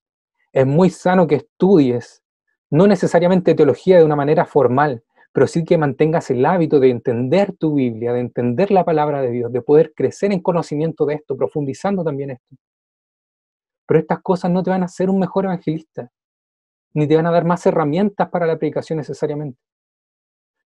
Es 0.54 0.66
muy 0.66 0.90
sano 0.90 1.28
que 1.28 1.36
estudies, 1.36 2.24
no 2.70 2.88
necesariamente 2.88 3.56
teología 3.56 3.98
de 3.98 4.04
una 4.04 4.16
manera 4.16 4.46
formal, 4.46 5.04
pero 5.34 5.48
sí 5.48 5.64
que 5.64 5.78
mantengas 5.78 6.30
el 6.32 6.46
hábito 6.46 6.80
de 6.80 6.90
entender 6.90 7.56
tu 7.58 7.76
Biblia, 7.76 8.14
de 8.14 8.22
entender 8.22 8.72
la 8.72 8.86
palabra 8.86 9.22
de 9.22 9.32
Dios, 9.32 9.52
de 9.52 9.62
poder 9.62 9.94
crecer 9.96 10.32
en 10.32 10.42
conocimiento 10.42 11.06
de 11.06 11.16
esto, 11.16 11.36
profundizando 11.38 12.04
también 12.04 12.32
esto. 12.32 12.56
Pero 13.86 14.00
estas 14.00 14.22
cosas 14.22 14.52
no 14.52 14.64
te 14.64 14.70
van 14.70 14.82
a 14.82 14.86
hacer 14.86 15.10
un 15.10 15.20
mejor 15.20 15.46
evangelista, 15.46 16.12
ni 16.94 17.08
te 17.08 17.16
van 17.16 17.28
a 17.28 17.32
dar 17.32 17.46
más 17.46 17.66
herramientas 17.66 18.30
para 18.30 18.46
la 18.46 18.58
predicación 18.58 18.98
necesariamente. 18.98 19.60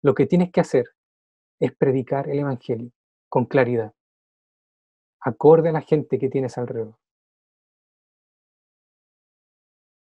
Lo 0.02 0.14
que 0.14 0.26
tienes 0.26 0.52
que 0.52 0.62
hacer 0.62 0.86
es 1.60 1.76
predicar 1.76 2.30
el 2.30 2.40
Evangelio 2.40 2.92
con 3.30 3.46
claridad, 3.46 3.94
acorde 5.20 5.70
a 5.70 5.74
la 5.74 5.82
gente 5.82 6.18
que 6.18 6.30
tienes 6.30 6.58
alrededor. 6.58 6.96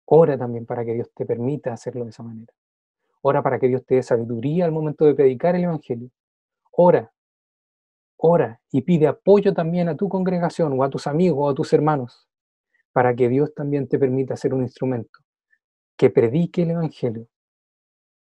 Ora 0.08 0.38
también 0.38 0.66
para 0.66 0.86
que 0.86 0.94
Dios 0.94 1.10
te 1.16 1.26
permita 1.26 1.74
hacerlo 1.74 2.04
de 2.04 2.12
esa 2.12 2.24
manera. 2.24 2.54
Ora 3.22 3.42
para 3.42 3.58
que 3.58 3.68
Dios 3.68 3.86
te 3.86 3.96
dé 3.96 4.04
sabiduría 4.04 4.66
al 4.66 4.72
momento 4.72 5.06
de 5.06 5.16
predicar 5.16 5.56
el 5.56 5.64
Evangelio. 5.64 6.10
Ora, 6.72 7.12
ora 8.18 8.62
y 8.72 8.82
pide 8.82 9.08
apoyo 9.08 9.54
también 9.54 9.90
a 9.90 9.96
tu 9.96 10.10
congregación 10.10 10.80
o 10.80 10.84
a 10.84 10.90
tus 10.90 11.08
amigos 11.08 11.40
o 11.40 11.50
a 11.50 11.56
tus 11.56 11.74
hermanos 11.74 12.28
para 12.92 13.16
que 13.16 13.28
Dios 13.30 13.54
también 13.56 13.88
te 13.88 13.98
permita 13.98 14.38
ser 14.38 14.54
un 14.54 14.62
instrumento 14.62 15.25
que 15.98 16.10
predique 16.10 16.64
el 16.64 16.72
Evangelio 16.72 17.28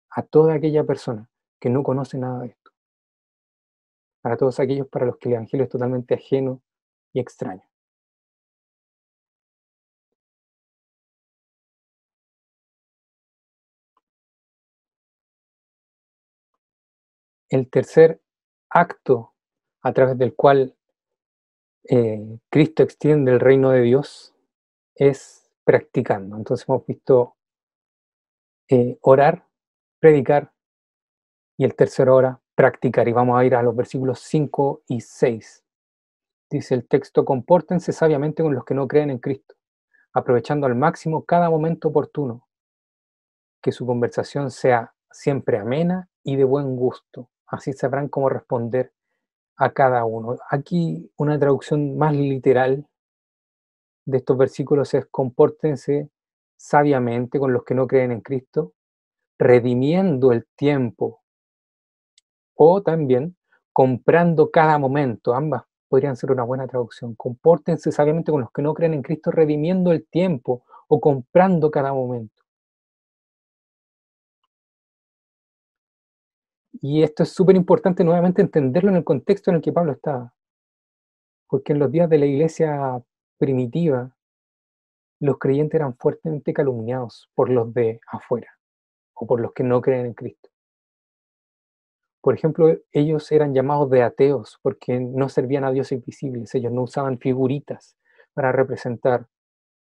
a 0.09 0.23
toda 0.23 0.53
aquella 0.55 0.83
persona 0.83 1.29
que 1.59 1.69
no 1.69 1.83
conoce 1.83 2.17
nada 2.17 2.41
de 2.41 2.47
esto. 2.47 2.71
Para 4.21 4.37
todos 4.37 4.59
aquellos 4.59 4.87
para 4.87 5.05
los 5.05 5.17
que 5.17 5.29
el 5.29 5.35
Evangelio 5.35 5.63
es 5.65 5.69
totalmente 5.69 6.15
ajeno 6.15 6.61
y 7.13 7.19
extraño. 7.19 7.67
el 17.49 17.69
tercer 17.69 18.21
acto 18.69 19.33
a 19.81 19.93
través 19.93 20.17
del 20.17 20.35
cual 20.35 20.75
eh, 21.89 22.39
Cristo 22.49 22.83
extiende 22.83 23.31
el 23.31 23.39
reino 23.39 23.71
de 23.71 23.81
Dios 23.81 24.35
es 24.95 25.49
practicando. 25.63 26.35
Entonces 26.35 26.67
hemos 26.67 26.85
visto 26.85 27.36
eh, 28.69 28.97
orar, 29.01 29.47
predicar 29.99 30.51
y 31.57 31.65
el 31.65 31.75
tercer 31.75 32.09
hora 32.09 32.41
practicar. 32.55 33.07
Y 33.07 33.13
vamos 33.13 33.39
a 33.39 33.45
ir 33.45 33.55
a 33.55 33.63
los 33.63 33.75
versículos 33.75 34.19
5 34.21 34.83
y 34.87 35.01
6. 35.01 35.63
Dice 36.49 36.75
el 36.75 36.87
texto, 36.87 37.23
compórtense 37.23 37.93
sabiamente 37.93 38.41
con 38.41 38.55
los 38.55 38.65
que 38.65 38.73
no 38.73 38.87
creen 38.87 39.09
en 39.09 39.19
Cristo, 39.19 39.55
aprovechando 40.13 40.65
al 40.65 40.75
máximo 40.75 41.23
cada 41.25 41.49
momento 41.49 41.89
oportuno, 41.89 42.47
que 43.61 43.71
su 43.71 43.85
conversación 43.85 44.49
sea 44.49 44.93
siempre 45.11 45.57
amena 45.57 46.09
y 46.23 46.35
de 46.35 46.43
buen 46.45 46.75
gusto. 46.75 47.29
Así 47.45 47.73
sabrán 47.73 48.07
cómo 48.07 48.29
responder 48.29 48.93
a 49.57 49.71
cada 49.71 50.05
uno. 50.05 50.37
Aquí 50.49 51.11
una 51.17 51.37
traducción 51.37 51.97
más 51.97 52.13
literal 52.13 52.87
de 54.05 54.17
estos 54.17 54.37
versículos 54.37 54.93
es 54.93 55.05
compórtense 55.07 56.09
sabiamente 56.57 57.39
con 57.39 57.53
los 57.53 57.63
que 57.63 57.75
no 57.75 57.87
creen 57.87 58.11
en 58.11 58.21
Cristo, 58.21 58.73
redimiendo 59.39 60.31
el 60.31 60.45
tiempo 60.55 61.21
o 62.55 62.81
también 62.81 63.37
comprando 63.71 64.49
cada 64.51 64.77
momento. 64.79 65.33
Ambas 65.33 65.63
podrían 65.87 66.15
ser 66.15 66.31
una 66.31 66.43
buena 66.43 66.67
traducción. 66.67 67.15
Compórtense 67.15 67.91
sabiamente 67.91 68.31
con 68.31 68.41
los 68.41 68.51
que 68.51 68.61
no 68.61 68.73
creen 68.73 68.95
en 68.95 69.03
Cristo, 69.03 69.31
redimiendo 69.31 69.91
el 69.91 70.05
tiempo 70.07 70.65
o 70.87 70.99
comprando 70.99 71.71
cada 71.71 71.93
momento. 71.93 72.43
Y 76.81 77.03
esto 77.03 77.23
es 77.23 77.29
súper 77.29 77.55
importante 77.55 78.03
nuevamente 78.03 78.41
entenderlo 78.41 78.89
en 78.89 78.97
el 78.97 79.03
contexto 79.03 79.51
en 79.51 79.57
el 79.57 79.61
que 79.61 79.71
Pablo 79.73 79.93
estaba. 79.93 80.33
Porque 81.47 81.73
en 81.73 81.79
los 81.79 81.91
días 81.91 82.09
de 82.09 82.17
la 82.17 82.25
iglesia 82.25 83.01
primitiva, 83.37 84.16
los 85.19 85.37
creyentes 85.39 85.79
eran 85.79 85.95
fuertemente 85.97 86.53
calumniados 86.53 87.29
por 87.33 87.49
los 87.49 87.73
de 87.73 87.99
afuera 88.07 88.51
o 89.13 89.25
por 89.25 89.39
los 89.39 89.53
que 89.53 89.63
no 89.63 89.81
creen 89.81 90.07
en 90.07 90.13
Cristo. 90.13 90.49
Por 92.21 92.35
ejemplo, 92.35 92.75
ellos 92.91 93.31
eran 93.31 93.53
llamados 93.53 93.89
de 93.89 94.03
ateos 94.03 94.59
porque 94.61 94.99
no 94.99 95.29
servían 95.29 95.63
a 95.63 95.71
dioses 95.71 95.93
invisibles, 95.93 96.53
ellos 96.55 96.71
no 96.71 96.83
usaban 96.83 97.19
figuritas 97.19 97.95
para 98.33 98.51
representar 98.51 99.27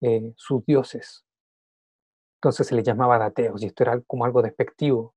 eh, 0.00 0.32
sus 0.36 0.64
dioses. 0.64 1.24
Entonces 2.36 2.68
se 2.68 2.74
les 2.74 2.84
llamaba 2.84 3.18
de 3.18 3.24
ateos 3.24 3.62
y 3.62 3.66
esto 3.66 3.82
era 3.82 4.00
como 4.06 4.24
algo 4.24 4.42
despectivo. 4.42 5.14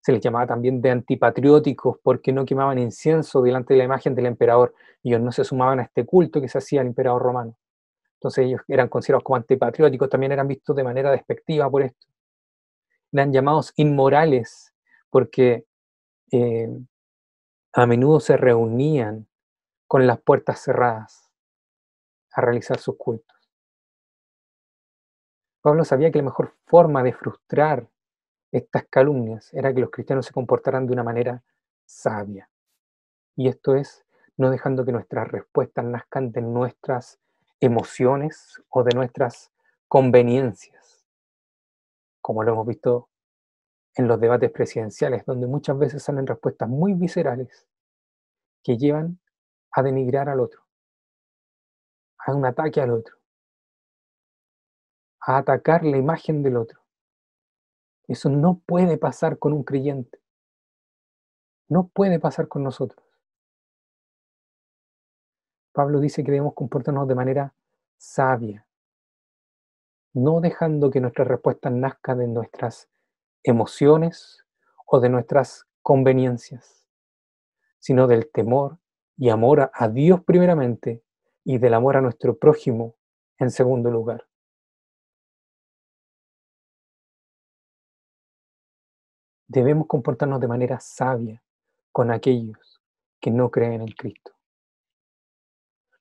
Se 0.00 0.12
les 0.12 0.22
llamaba 0.22 0.46
también 0.46 0.80
de 0.80 0.90
antipatrióticos 0.90 1.98
porque 2.02 2.32
no 2.32 2.46
quemaban 2.46 2.78
incienso 2.78 3.42
delante 3.42 3.74
de 3.74 3.78
la 3.78 3.84
imagen 3.84 4.14
del 4.14 4.26
emperador. 4.26 4.74
y 5.02 5.10
Ellos 5.10 5.20
no 5.20 5.32
se 5.32 5.44
sumaban 5.44 5.80
a 5.80 5.82
este 5.82 6.06
culto 6.06 6.40
que 6.40 6.48
se 6.48 6.58
hacía 6.58 6.80
al 6.80 6.86
emperador 6.86 7.22
romano. 7.22 7.56
Entonces 8.20 8.44
ellos 8.44 8.60
eran 8.68 8.88
considerados 8.88 9.24
como 9.24 9.36
antipatrióticos, 9.36 10.10
también 10.10 10.32
eran 10.32 10.46
vistos 10.46 10.76
de 10.76 10.84
manera 10.84 11.10
despectiva 11.10 11.70
por 11.70 11.80
esto. 11.80 12.06
Eran 13.12 13.32
llamados 13.32 13.72
inmorales 13.76 14.74
porque 15.08 15.64
eh, 16.30 16.68
a 17.72 17.86
menudo 17.86 18.20
se 18.20 18.36
reunían 18.36 19.26
con 19.86 20.06
las 20.06 20.20
puertas 20.20 20.60
cerradas 20.60 21.32
a 22.32 22.42
realizar 22.42 22.78
sus 22.78 22.98
cultos. 22.98 23.38
Pablo 25.62 25.86
sabía 25.86 26.10
que 26.10 26.18
la 26.18 26.24
mejor 26.24 26.52
forma 26.66 27.02
de 27.02 27.14
frustrar 27.14 27.88
estas 28.52 28.84
calumnias 28.90 29.52
era 29.54 29.72
que 29.72 29.80
los 29.80 29.90
cristianos 29.90 30.26
se 30.26 30.34
comportaran 30.34 30.86
de 30.86 30.92
una 30.92 31.04
manera 31.04 31.42
sabia. 31.86 32.50
Y 33.34 33.48
esto 33.48 33.74
es 33.76 34.04
no 34.36 34.50
dejando 34.50 34.84
que 34.84 34.92
nuestras 34.92 35.26
respuestas 35.28 35.86
nazcan 35.86 36.32
de 36.32 36.42
nuestras 36.42 37.18
emociones 37.60 38.62
o 38.68 38.82
de 38.82 38.94
nuestras 38.94 39.52
conveniencias, 39.88 41.06
como 42.20 42.42
lo 42.42 42.52
hemos 42.52 42.66
visto 42.66 43.08
en 43.94 44.08
los 44.08 44.20
debates 44.20 44.50
presidenciales, 44.50 45.24
donde 45.26 45.46
muchas 45.46 45.78
veces 45.78 46.02
salen 46.02 46.26
respuestas 46.26 46.68
muy 46.68 46.94
viscerales 46.94 47.66
que 48.62 48.76
llevan 48.76 49.20
a 49.72 49.82
denigrar 49.82 50.28
al 50.28 50.40
otro, 50.40 50.62
a 52.18 52.34
un 52.34 52.44
ataque 52.46 52.80
al 52.80 52.90
otro, 52.90 53.16
a 55.20 55.38
atacar 55.38 55.84
la 55.84 55.96
imagen 55.96 56.42
del 56.42 56.56
otro. 56.56 56.80
Eso 58.08 58.28
no 58.28 58.60
puede 58.66 58.96
pasar 58.96 59.38
con 59.38 59.52
un 59.52 59.62
creyente. 59.62 60.18
No 61.68 61.88
puede 61.88 62.18
pasar 62.18 62.48
con 62.48 62.64
nosotros. 62.64 63.09
Pablo 65.72 66.00
dice 66.00 66.24
que 66.24 66.30
debemos 66.30 66.54
comportarnos 66.54 67.06
de 67.06 67.14
manera 67.14 67.54
sabia, 67.96 68.66
no 70.12 70.40
dejando 70.40 70.90
que 70.90 71.00
nuestras 71.00 71.28
respuestas 71.28 71.72
nazcan 71.72 72.18
de 72.18 72.26
nuestras 72.26 72.88
emociones 73.42 74.44
o 74.86 75.00
de 75.00 75.08
nuestras 75.08 75.66
conveniencias, 75.82 76.84
sino 77.78 78.06
del 78.06 78.30
temor 78.30 78.78
y 79.16 79.30
amor 79.30 79.70
a 79.72 79.88
Dios 79.88 80.22
primeramente 80.24 81.02
y 81.44 81.58
del 81.58 81.74
amor 81.74 81.96
a 81.96 82.00
nuestro 82.00 82.36
prójimo 82.36 82.96
en 83.38 83.50
segundo 83.50 83.90
lugar. 83.90 84.26
debemos 89.50 89.88
comportarnos 89.88 90.40
de 90.40 90.46
manera 90.46 90.78
sabia 90.78 91.42
con 91.90 92.12
aquellos 92.12 92.80
que 93.20 93.32
no 93.32 93.50
creen 93.50 93.80
en 93.80 93.88
Cristo. 93.88 94.32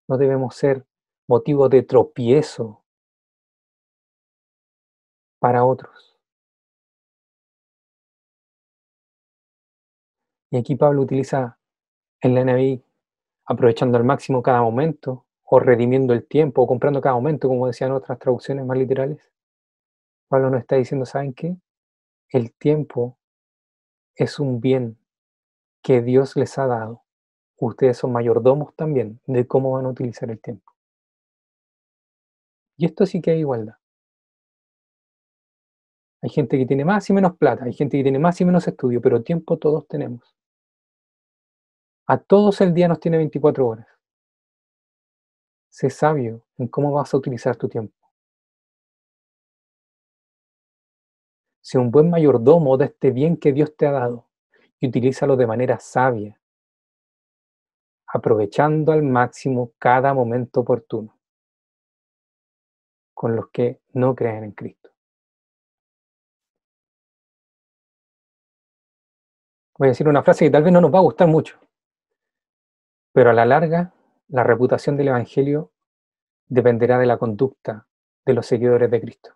No 0.10 0.18
debemos 0.18 0.56
ser 0.56 0.86
motivo 1.28 1.70
de 1.70 1.84
tropiezo 1.84 2.84
para 5.40 5.64
otros. 5.64 6.20
Y 10.52 10.58
aquí 10.58 10.76
Pablo 10.76 11.04
utiliza 11.04 11.60
en 12.22 12.34
la 12.34 12.82
aprovechando 13.46 14.00
al 14.00 14.04
máximo 14.04 14.42
cada 14.42 14.64
momento, 14.64 15.28
o 15.44 15.60
redimiendo 15.60 16.14
el 16.14 16.28
tiempo, 16.28 16.64
o 16.64 16.68
comprando 16.68 17.02
cada 17.02 17.16
momento, 17.16 17.48
como 17.48 17.68
decían 17.68 17.92
otras 17.92 18.18
traducciones 18.18 18.66
más 18.66 18.78
literales. 18.78 19.32
Pablo 20.28 20.50
nos 20.50 20.62
está 20.62 20.76
diciendo, 20.76 21.06
¿saben 21.06 21.34
qué? 21.34 21.56
El 22.30 22.52
tiempo 22.54 23.20
es 24.16 24.40
un 24.40 24.60
bien 24.60 24.98
que 25.84 26.02
Dios 26.02 26.36
les 26.36 26.58
ha 26.58 26.66
dado. 26.66 27.04
Ustedes 27.60 27.98
son 27.98 28.14
mayordomos 28.14 28.74
también 28.76 29.20
de 29.26 29.46
cómo 29.46 29.74
van 29.74 29.86
a 29.86 29.90
utilizar 29.90 30.30
el 30.32 30.40
tiempo. 30.40 30.74
Y 32.78 32.86
esto 32.86 33.06
sí 33.06 33.22
que 33.22 33.32
hay 33.32 33.40
igualdad. 33.40 33.76
Hay 36.22 36.30
gente 36.30 36.58
que 36.58 36.66
tiene 36.66 36.86
más 36.86 37.10
y 37.10 37.14
menos 37.14 37.38
plata, 37.38 37.66
hay 37.66 37.74
gente 37.74 37.98
que 37.98 38.04
tiene 38.04 38.20
más 38.20 38.40
y 38.40 38.46
menos 38.46 38.68
estudio, 38.68 39.02
pero 39.02 39.22
tiempo 39.24 39.58
todos 39.58 39.88
tenemos. 39.88 40.36
A 42.08 42.18
todos 42.18 42.60
el 42.62 42.74
día 42.74 42.88
nos 42.88 43.00
tiene 43.00 43.18
24 43.18 43.68
horas. 43.68 43.88
Sé 45.70 45.90
sabio 45.90 46.46
en 46.58 46.68
cómo 46.68 46.92
vas 46.92 47.14
a 47.14 47.18
utilizar 47.18 47.56
tu 47.56 47.70
tiempo. 47.70 47.96
Sea 51.62 51.80
un 51.80 51.92
buen 51.92 52.10
mayordomo 52.10 52.78
de 52.78 52.86
este 52.86 53.12
bien 53.12 53.38
que 53.38 53.54
Dios 53.54 53.76
te 53.76 53.86
ha 53.86 53.92
dado 53.92 54.28
y 54.80 54.88
utilízalo 54.88 55.36
de 55.36 55.46
manera 55.46 55.80
sabia, 55.80 56.39
aprovechando 58.12 58.92
al 58.92 59.04
máximo 59.04 59.74
cada 59.78 60.14
momento 60.14 60.62
oportuno 60.62 61.16
con 63.14 63.36
los 63.36 63.50
que 63.50 63.82
no 63.94 64.16
creen 64.16 64.46
en 64.46 64.52
Cristo. 64.52 64.90
Voy 69.78 69.88
a 69.88 69.92
decir 69.92 70.08
una 70.08 70.24
frase 70.24 70.46
que 70.46 70.52
tal 70.52 70.64
vez 70.64 70.74
no 70.74 70.82
nos 70.82 70.94
va 70.94 71.00
a 71.00 71.04
gustar 71.04 71.28
mucho, 71.28 71.60
pero 73.14 73.30
a 73.30 73.34
la 73.34 73.46
larga 73.46 73.94
la 74.28 74.44
reputación 74.44 74.98
del 74.98 75.10
Evangelio 75.10 75.72
dependerá 76.48 76.98
de 76.98 77.06
la 77.06 77.18
conducta 77.18 77.88
de 78.26 78.34
los 78.34 78.46
seguidores 78.46 78.90
de 78.90 79.02
Cristo. 79.02 79.36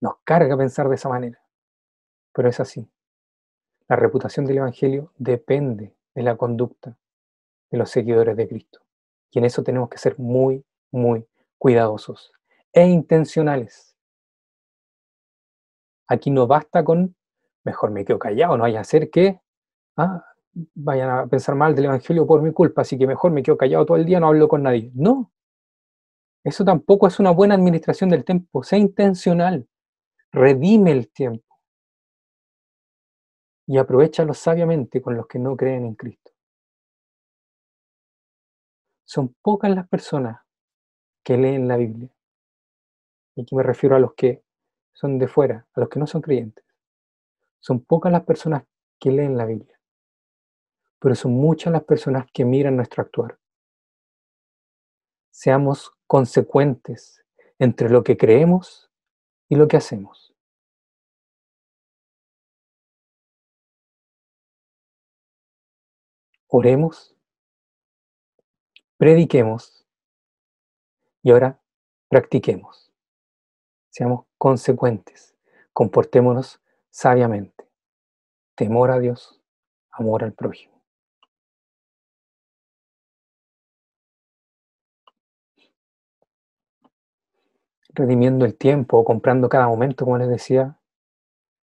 Nos 0.00 0.16
carga 0.24 0.56
pensar 0.56 0.88
de 0.88 0.96
esa 0.96 1.08
manera, 1.08 1.40
pero 2.32 2.48
es 2.48 2.58
así. 2.58 2.90
La 3.88 3.96
reputación 3.96 4.46
del 4.46 4.58
Evangelio 4.58 5.12
depende 5.18 5.94
de 6.14 6.22
la 6.22 6.36
conducta 6.36 6.96
de 7.70 7.78
los 7.78 7.90
seguidores 7.90 8.36
de 8.36 8.48
Cristo. 8.48 8.80
Y 9.30 9.38
en 9.38 9.44
eso 9.44 9.62
tenemos 9.62 9.88
que 9.88 9.98
ser 9.98 10.18
muy, 10.18 10.64
muy 10.90 11.26
cuidadosos 11.58 12.32
e 12.72 12.86
intencionales. 12.86 13.96
Aquí 16.06 16.30
no 16.30 16.46
basta 16.46 16.84
con, 16.84 17.16
mejor 17.64 17.90
me 17.90 18.04
quedo 18.04 18.18
callado, 18.18 18.56
no 18.56 18.62
vaya 18.62 18.80
a 18.80 18.84
ser 18.84 19.10
que 19.10 19.40
ah, 19.96 20.24
vayan 20.74 21.10
a 21.10 21.26
pensar 21.26 21.54
mal 21.54 21.74
del 21.74 21.86
Evangelio 21.86 22.26
por 22.26 22.42
mi 22.42 22.52
culpa, 22.52 22.82
así 22.82 22.98
que 22.98 23.06
mejor 23.06 23.32
me 23.32 23.42
quedo 23.42 23.56
callado 23.56 23.86
todo 23.86 23.96
el 23.96 24.04
día, 24.04 24.20
no 24.20 24.28
hablo 24.28 24.48
con 24.48 24.62
nadie. 24.62 24.90
No, 24.94 25.32
eso 26.44 26.64
tampoco 26.64 27.06
es 27.06 27.18
una 27.20 27.30
buena 27.30 27.54
administración 27.54 28.10
del 28.10 28.24
tiempo, 28.24 28.62
sea 28.62 28.78
intencional 28.78 29.66
redime 30.32 30.92
el 30.92 31.08
tiempo 31.10 31.51
y 33.66 33.78
aprovechalo 33.78 34.34
sabiamente 34.34 35.00
con 35.00 35.16
los 35.16 35.26
que 35.26 35.38
no 35.38 35.56
creen 35.56 35.84
en 35.84 35.94
Cristo. 35.94 36.32
Son 39.04 39.34
pocas 39.42 39.70
las 39.74 39.88
personas 39.88 40.40
que 41.22 41.36
leen 41.36 41.68
la 41.68 41.76
Biblia. 41.76 42.10
Y 43.34 43.42
aquí 43.42 43.54
me 43.54 43.62
refiero 43.62 43.96
a 43.96 44.00
los 44.00 44.14
que 44.14 44.42
son 44.92 45.18
de 45.18 45.28
fuera, 45.28 45.66
a 45.74 45.80
los 45.80 45.88
que 45.88 45.98
no 45.98 46.06
son 46.06 46.22
creyentes. 46.22 46.64
Son 47.60 47.80
pocas 47.84 48.10
las 48.10 48.24
personas 48.24 48.64
que 48.98 49.10
leen 49.10 49.36
la 49.36 49.46
Biblia, 49.46 49.78
pero 50.98 51.14
son 51.14 51.32
muchas 51.32 51.72
las 51.72 51.84
personas 51.84 52.26
que 52.32 52.44
miran 52.44 52.76
nuestro 52.76 53.02
actuar. 53.02 53.38
Seamos 55.30 55.92
consecuentes 56.06 57.24
entre 57.58 57.88
lo 57.88 58.02
que 58.02 58.16
creemos 58.16 58.90
y 59.48 59.56
lo 59.56 59.68
que 59.68 59.76
hacemos. 59.76 60.31
Oremos, 66.54 67.16
prediquemos 68.98 69.86
y 71.22 71.30
ahora 71.30 71.58
practiquemos. 72.08 72.92
Seamos 73.88 74.26
consecuentes, 74.36 75.34
comportémonos 75.72 76.60
sabiamente. 76.90 77.66
Temor 78.54 78.90
a 78.90 78.98
Dios, 78.98 79.40
amor 79.90 80.24
al 80.24 80.34
prójimo. 80.34 80.72
redimiendo 87.94 88.46
el 88.46 88.56
tiempo 88.56 89.04
comprando 89.04 89.50
cada 89.50 89.68
momento, 89.68 90.06
como 90.06 90.16
les 90.16 90.26
decía, 90.26 90.78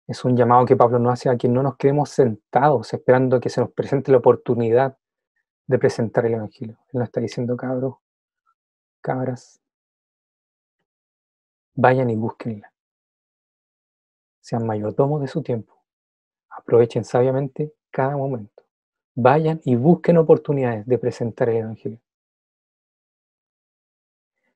es 0.07 0.25
un 0.25 0.35
llamado 0.35 0.65
que 0.65 0.75
Pablo 0.75 0.99
nos 0.99 1.13
hace 1.13 1.29
a 1.29 1.37
que 1.37 1.47
no 1.47 1.63
nos 1.63 1.77
quedemos 1.77 2.09
sentados 2.09 2.93
esperando 2.93 3.39
que 3.39 3.49
se 3.49 3.61
nos 3.61 3.71
presente 3.71 4.11
la 4.11 4.17
oportunidad 4.17 4.97
de 5.65 5.79
presentar 5.79 6.25
el 6.25 6.33
Evangelio. 6.33 6.77
Él 6.91 6.99
nos 6.99 7.03
está 7.05 7.21
diciendo, 7.21 7.55
cabros, 7.55 7.95
cabras, 9.01 9.61
vayan 11.75 12.09
y 12.09 12.15
búsquenla. 12.15 12.71
Sean 14.41 14.67
mayordomos 14.67 15.21
de 15.21 15.27
su 15.27 15.41
tiempo. 15.41 15.81
Aprovechen 16.49 17.05
sabiamente 17.05 17.73
cada 17.89 18.17
momento. 18.17 18.63
Vayan 19.15 19.61
y 19.63 19.75
busquen 19.75 20.17
oportunidades 20.17 20.85
de 20.85 20.97
presentar 20.97 21.49
el 21.49 21.57
Evangelio. 21.57 22.01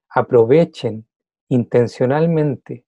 Aprovechen 0.10 1.08
intencionalmente 1.48 2.86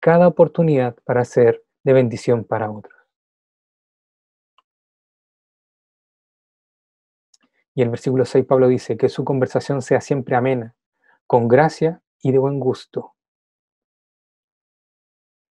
cada 0.00 0.26
oportunidad 0.26 0.96
para 1.04 1.24
ser 1.24 1.62
de 1.84 1.92
bendición 1.92 2.44
para 2.44 2.70
otros. 2.70 2.98
Y 7.74 7.82
el 7.82 7.90
versículo 7.90 8.24
6 8.24 8.44
Pablo 8.44 8.66
dice 8.66 8.96
que 8.96 9.08
su 9.08 9.24
conversación 9.24 9.82
sea 9.82 10.00
siempre 10.00 10.34
amena, 10.34 10.74
con 11.28 11.46
gracia 11.46 12.02
y 12.20 12.32
de 12.32 12.38
buen 12.38 12.58
gusto. 12.58 13.14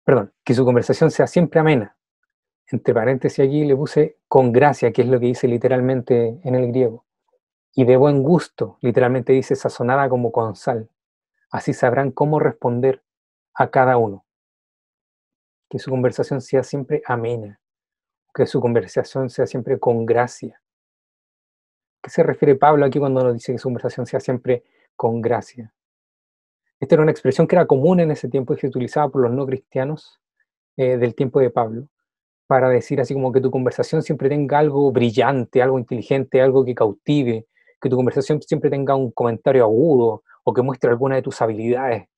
Perdón, 0.02 0.34
que 0.44 0.54
su 0.54 0.64
conversación 0.64 1.12
sea 1.12 1.28
siempre 1.28 1.60
amena. 1.60 1.96
Entre 2.68 2.92
paréntesis 2.92 3.44
aquí 3.44 3.64
le 3.64 3.76
puse 3.76 4.18
con 4.26 4.50
gracia, 4.50 4.92
que 4.92 5.02
es 5.02 5.08
lo 5.08 5.20
que 5.20 5.26
dice 5.26 5.46
literalmente 5.46 6.40
en 6.42 6.54
el 6.56 6.66
griego. 6.68 7.06
Y 7.72 7.84
de 7.84 7.96
buen 7.96 8.24
gusto, 8.24 8.78
literalmente 8.80 9.32
dice 9.32 9.54
sazonada 9.54 10.08
como 10.08 10.32
con 10.32 10.56
sal. 10.56 10.90
Así 11.50 11.72
sabrán 11.72 12.10
cómo 12.10 12.40
responder 12.40 13.04
a 13.54 13.70
cada 13.70 13.98
uno. 13.98 14.25
Que 15.68 15.78
su 15.78 15.90
conversación 15.90 16.40
sea 16.40 16.62
siempre 16.62 17.02
amena, 17.06 17.60
que 18.34 18.46
su 18.46 18.60
conversación 18.60 19.30
sea 19.30 19.46
siempre 19.46 19.78
con 19.78 20.06
gracia. 20.06 20.60
¿Qué 22.02 22.10
se 22.10 22.22
refiere 22.22 22.54
Pablo 22.54 22.86
aquí 22.86 22.98
cuando 22.98 23.24
nos 23.24 23.34
dice 23.34 23.52
que 23.52 23.58
su 23.58 23.66
conversación 23.66 24.06
sea 24.06 24.20
siempre 24.20 24.62
con 24.94 25.20
gracia? 25.20 25.72
Esta 26.78 26.94
era 26.94 27.02
una 27.02 27.10
expresión 27.10 27.46
que 27.46 27.56
era 27.56 27.66
común 27.66 28.00
en 28.00 28.10
ese 28.10 28.28
tiempo 28.28 28.54
y 28.54 28.58
se 28.58 28.68
utilizaba 28.68 29.08
por 29.08 29.22
los 29.22 29.32
no 29.32 29.46
cristianos 29.46 30.20
eh, 30.76 30.98
del 30.98 31.14
tiempo 31.14 31.40
de 31.40 31.50
Pablo, 31.50 31.88
para 32.46 32.68
decir 32.68 33.00
así 33.00 33.14
como 33.14 33.32
que 33.32 33.40
tu 33.40 33.50
conversación 33.50 34.02
siempre 34.02 34.28
tenga 34.28 34.58
algo 34.58 34.92
brillante, 34.92 35.62
algo 35.62 35.78
inteligente, 35.78 36.40
algo 36.40 36.64
que 36.64 36.74
cautive, 36.74 37.46
que 37.80 37.88
tu 37.88 37.96
conversación 37.96 38.40
siempre 38.42 38.70
tenga 38.70 38.94
un 38.94 39.10
comentario 39.10 39.64
agudo 39.64 40.22
o 40.44 40.52
que 40.52 40.62
muestre 40.62 40.90
alguna 40.90 41.16
de 41.16 41.22
tus 41.22 41.40
habilidades, 41.40 42.08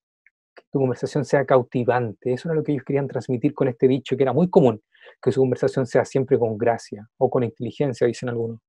que 0.59 0.71
tu 0.71 0.79
conversación 0.81 1.25
sea 1.25 1.45
cautivante. 1.45 2.33
Eso 2.33 2.49
era 2.49 2.57
lo 2.57 2.63
que 2.63 2.73
ellos 2.73 2.85
querían 2.85 3.09
transmitir 3.09 3.55
con 3.55 3.69
este 3.69 3.89
dicho, 3.89 4.17
que 4.17 4.23
era 4.23 4.33
muy 4.33 4.51
común, 4.51 4.83
que 5.23 5.33
su 5.33 5.41
conversación 5.41 5.87
sea 5.87 6.05
siempre 6.05 6.39
con 6.39 6.59
gracia 6.59 7.09
o 7.17 7.31
con 7.31 7.45
inteligencia, 7.45 8.07
dicen 8.07 8.29
algunos. 8.29 8.61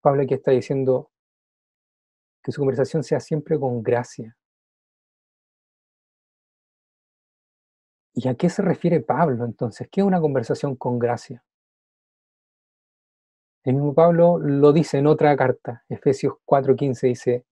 Pablo 0.00 0.22
aquí 0.22 0.34
está 0.34 0.52
diciendo 0.52 1.10
que 2.42 2.52
su 2.52 2.60
conversación 2.60 3.02
sea 3.02 3.20
siempre 3.20 3.58
con 3.58 3.82
gracia. 3.82 4.36
¿Y 8.14 8.28
a 8.28 8.34
qué 8.34 8.48
se 8.48 8.62
refiere 8.62 9.00
Pablo 9.00 9.44
entonces? 9.44 9.88
¿Qué 9.90 10.00
es 10.00 10.06
una 10.06 10.20
conversación 10.20 10.76
con 10.76 10.98
gracia? 10.98 11.44
El 13.64 13.74
mismo 13.74 13.94
Pablo 13.94 14.38
lo 14.38 14.72
dice 14.72 14.98
en 14.98 15.08
otra 15.08 15.36
carta, 15.36 15.84
Efesios 15.88 16.34
4:15 16.46 17.08
dice, 17.08 17.44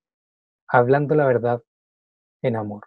hablando 0.69 1.17
la 1.17 1.27
verdad 1.27 1.63
en 2.45 2.57
amor. 2.57 2.85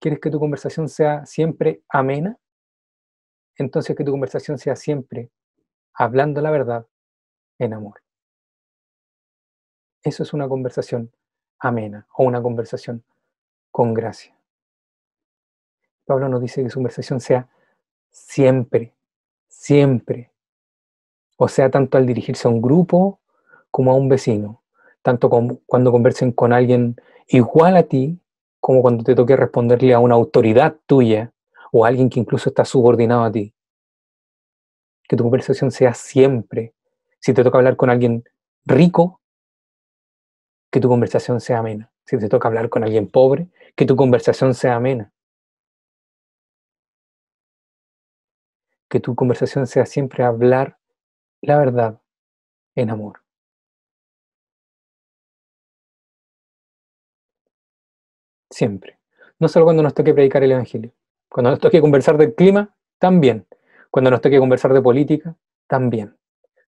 ¿Quieres 0.00 0.20
que 0.20 0.30
tu 0.30 0.38
conversación 0.38 0.88
sea 0.88 1.26
siempre 1.26 1.82
amena? 1.88 2.38
Entonces 3.56 3.94
que 3.96 4.04
tu 4.04 4.10
conversación 4.10 4.58
sea 4.58 4.74
siempre 4.74 5.30
hablando 5.92 6.40
la 6.40 6.50
verdad 6.50 6.86
en 7.58 7.74
amor. 7.74 8.02
Eso 10.02 10.22
es 10.22 10.32
una 10.32 10.48
conversación 10.48 11.12
amena 11.58 12.06
o 12.16 12.24
una 12.24 12.40
conversación 12.40 13.04
con 13.70 13.92
gracia. 13.92 14.34
Pablo 16.06 16.28
nos 16.28 16.40
dice 16.40 16.62
que 16.62 16.70
su 16.70 16.78
conversación 16.78 17.20
sea 17.20 17.48
siempre, 18.10 18.94
siempre 19.46 20.30
o 21.42 21.48
sea, 21.48 21.70
tanto 21.70 21.96
al 21.96 22.04
dirigirse 22.04 22.46
a 22.46 22.50
un 22.50 22.60
grupo 22.60 23.18
como 23.70 23.90
a 23.90 23.94
un 23.94 24.10
vecino, 24.10 24.62
tanto 25.00 25.30
cuando 25.64 25.90
conversen 25.90 26.32
con 26.32 26.52
alguien 26.52 26.96
igual 27.28 27.78
a 27.78 27.84
ti, 27.84 28.20
como 28.60 28.82
cuando 28.82 29.02
te 29.02 29.14
toque 29.14 29.36
responderle 29.36 29.94
a 29.94 29.98
una 29.98 30.14
autoridad 30.14 30.76
tuya 30.86 31.32
o 31.72 31.84
a 31.84 31.88
alguien 31.88 32.10
que 32.10 32.20
incluso 32.20 32.50
está 32.50 32.64
subordinado 32.64 33.24
a 33.24 33.32
ti. 33.32 33.54
Que 35.08 35.16
tu 35.16 35.24
conversación 35.24 35.70
sea 35.70 35.94
siempre, 35.94 36.74
si 37.18 37.34
te 37.34 37.42
toca 37.42 37.58
hablar 37.58 37.76
con 37.76 37.90
alguien 37.90 38.24
rico, 38.64 39.20
que 40.70 40.80
tu 40.80 40.88
conversación 40.88 41.40
sea 41.40 41.58
amena. 41.58 41.90
Si 42.04 42.18
te 42.18 42.28
toca 42.28 42.48
hablar 42.48 42.68
con 42.68 42.84
alguien 42.84 43.08
pobre, 43.08 43.48
que 43.76 43.86
tu 43.86 43.96
conversación 43.96 44.54
sea 44.54 44.76
amena. 44.76 45.12
Que 48.88 49.00
tu 49.00 49.14
conversación 49.14 49.66
sea 49.66 49.86
siempre 49.86 50.24
hablar 50.24 50.78
la 51.40 51.58
verdad 51.58 52.00
en 52.74 52.90
amor. 52.90 53.20
Siempre. 58.50 58.98
No 59.38 59.48
solo 59.48 59.64
cuando 59.64 59.82
nos 59.82 59.94
toque 59.94 60.12
predicar 60.12 60.42
el 60.42 60.52
Evangelio. 60.52 60.92
Cuando 61.28 61.50
nos 61.50 61.60
toque 61.60 61.80
conversar 61.80 62.18
del 62.18 62.34
clima, 62.34 62.74
también. 62.98 63.46
Cuando 63.90 64.10
nos 64.10 64.20
toque 64.20 64.38
conversar 64.38 64.72
de 64.74 64.82
política, 64.82 65.36
también. 65.66 66.16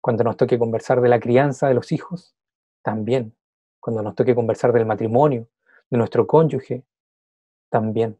Cuando 0.01 0.23
nos 0.23 0.37
toque 0.37 0.59
conversar 0.59 1.01
de 1.01 1.09
la 1.09 1.19
crianza 1.19 1.69
de 1.69 1.75
los 1.75 1.91
hijos, 1.93 2.35
también. 2.83 3.35
Cuando 3.81 4.03
nos 4.03 4.15
toque 4.15 4.35
conversar 4.35 4.73
del 4.73 4.87
matrimonio, 4.87 5.49
de 5.89 5.99
nuestro 5.99 6.27
cónyuge, 6.27 6.85
también. 7.71 8.19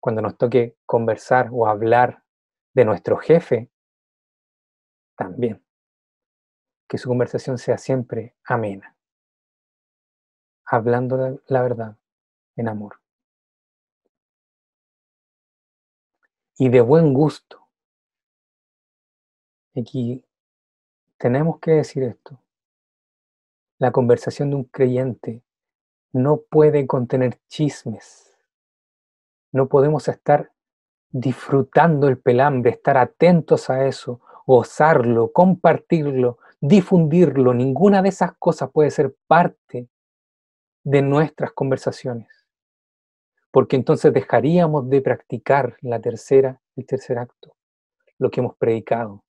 Cuando 0.00 0.20
nos 0.22 0.36
toque 0.36 0.76
conversar 0.84 1.48
o 1.52 1.66
hablar 1.66 2.22
de 2.74 2.84
nuestro 2.84 3.16
jefe, 3.16 3.70
también 5.16 5.62
que 6.88 6.96
su 6.96 7.08
conversación 7.08 7.58
sea 7.58 7.76
siempre 7.76 8.34
amena, 8.44 8.96
hablando 10.64 11.40
la 11.46 11.62
verdad 11.62 11.97
en 12.58 12.68
amor. 12.68 13.00
Y 16.58 16.68
de 16.68 16.80
buen 16.80 17.14
gusto. 17.14 17.68
Aquí 19.76 20.24
tenemos 21.16 21.60
que 21.60 21.70
decir 21.70 22.02
esto. 22.02 22.42
La 23.78 23.92
conversación 23.92 24.50
de 24.50 24.56
un 24.56 24.64
creyente 24.64 25.42
no 26.12 26.38
puede 26.38 26.86
contener 26.88 27.40
chismes. 27.48 28.36
No 29.52 29.68
podemos 29.68 30.08
estar 30.08 30.52
disfrutando 31.10 32.08
el 32.08 32.18
pelambre, 32.18 32.72
estar 32.72 32.98
atentos 32.98 33.70
a 33.70 33.86
eso, 33.86 34.20
gozarlo, 34.46 35.32
compartirlo, 35.32 36.38
difundirlo, 36.60 37.54
ninguna 37.54 38.02
de 38.02 38.08
esas 38.08 38.32
cosas 38.36 38.70
puede 38.72 38.90
ser 38.90 39.14
parte 39.28 39.88
de 40.82 41.02
nuestras 41.02 41.52
conversaciones. 41.52 42.37
Porque 43.50 43.76
entonces 43.76 44.12
dejaríamos 44.12 44.88
de 44.88 45.00
practicar 45.00 45.76
la 45.80 46.00
tercera, 46.00 46.60
el 46.76 46.86
tercer 46.86 47.18
acto, 47.18 47.56
lo 48.18 48.30
que 48.30 48.40
hemos 48.40 48.56
predicado. 48.56 49.24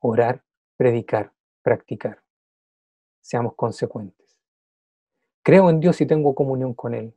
Orar, 0.00 0.42
predicar, 0.76 1.32
practicar. 1.62 2.22
Seamos 3.20 3.54
consecuentes. 3.54 4.40
Creo 5.42 5.70
en 5.70 5.80
Dios 5.80 6.00
y 6.00 6.06
tengo 6.06 6.34
comunión 6.34 6.74
con 6.74 6.94
Él. 6.94 7.14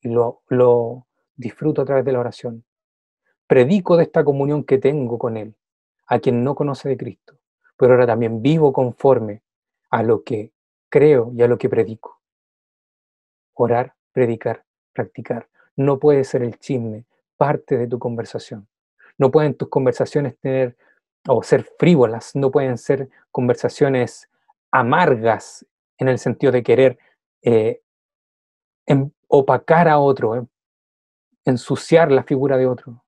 Y 0.00 0.08
lo, 0.08 0.42
lo 0.48 1.06
disfruto 1.36 1.82
a 1.82 1.84
través 1.84 2.04
de 2.04 2.12
la 2.12 2.20
oración. 2.20 2.64
Predico 3.46 3.96
de 3.96 4.04
esta 4.04 4.24
comunión 4.24 4.64
que 4.64 4.78
tengo 4.78 5.18
con 5.18 5.36
Él 5.36 5.54
a 6.06 6.18
quien 6.18 6.42
no 6.42 6.54
conoce 6.54 6.88
de 6.88 6.96
Cristo, 6.96 7.38
pero 7.76 7.92
ahora 7.92 8.06
también 8.06 8.42
vivo 8.42 8.72
conforme 8.72 9.42
a 9.90 10.02
lo 10.02 10.22
que 10.24 10.52
creo 10.88 11.32
y 11.34 11.42
a 11.42 11.48
lo 11.48 11.58
que 11.58 11.68
predico. 11.68 12.21
Orar, 13.54 13.94
predicar, 14.12 14.64
practicar. 14.92 15.48
No 15.76 15.98
puede 15.98 16.24
ser 16.24 16.42
el 16.42 16.58
chisme 16.58 17.04
parte 17.36 17.76
de 17.76 17.86
tu 17.86 17.98
conversación. 17.98 18.68
No 19.18 19.30
pueden 19.30 19.54
tus 19.54 19.68
conversaciones 19.68 20.38
tener 20.38 20.76
o 21.28 21.42
ser 21.42 21.64
frívolas, 21.78 22.34
no 22.34 22.50
pueden 22.50 22.78
ser 22.78 23.08
conversaciones 23.30 24.28
amargas 24.70 25.64
en 25.98 26.08
el 26.08 26.18
sentido 26.18 26.52
de 26.52 26.62
querer 26.62 26.98
eh, 27.42 27.82
em, 28.86 29.10
opacar 29.28 29.88
a 29.88 29.98
otro, 29.98 30.34
em, 30.34 30.46
ensuciar 31.44 32.10
la 32.10 32.22
figura 32.22 32.56
de 32.56 32.66
otro. 32.66 33.04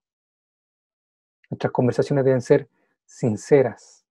Nuestras 1.50 1.72
conversaciones 1.72 2.24
deben 2.24 2.40
ser 2.40 2.68
sinceras 3.04 4.04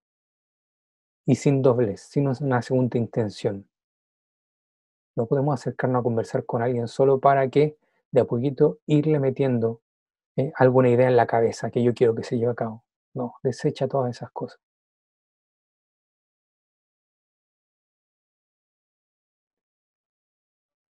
y 1.26 1.36
sin 1.36 1.62
doblez, 1.62 2.02
sin 2.02 2.28
una 2.28 2.62
segunda 2.62 2.98
intención. 2.98 3.68
No 5.16 5.28
podemos 5.28 5.54
acercarnos 5.60 6.00
a 6.02 6.04
conversar 6.04 6.46
con 6.46 6.62
alguien 6.62 6.88
solo 6.88 7.20
para 7.20 7.50
que 7.50 7.78
de 8.12 8.22
a 8.22 8.26
poquito 8.26 8.80
irle 8.86 9.20
metiendo 9.20 9.82
eh, 10.38 10.52
alguna 10.56 10.90
idea 10.90 11.08
en 11.08 11.16
la 11.18 11.28
cabeza 11.28 11.72
que 11.72 11.84
yo 11.84 11.94
quiero 11.94 12.16
que 12.16 12.24
se 12.24 12.38
lleve 12.38 12.52
a 12.52 12.56
cabo. 12.56 12.84
No, 13.14 13.36
desecha 13.44 13.88
todas 13.88 14.16
esas 14.16 14.32
cosas. 14.32 14.60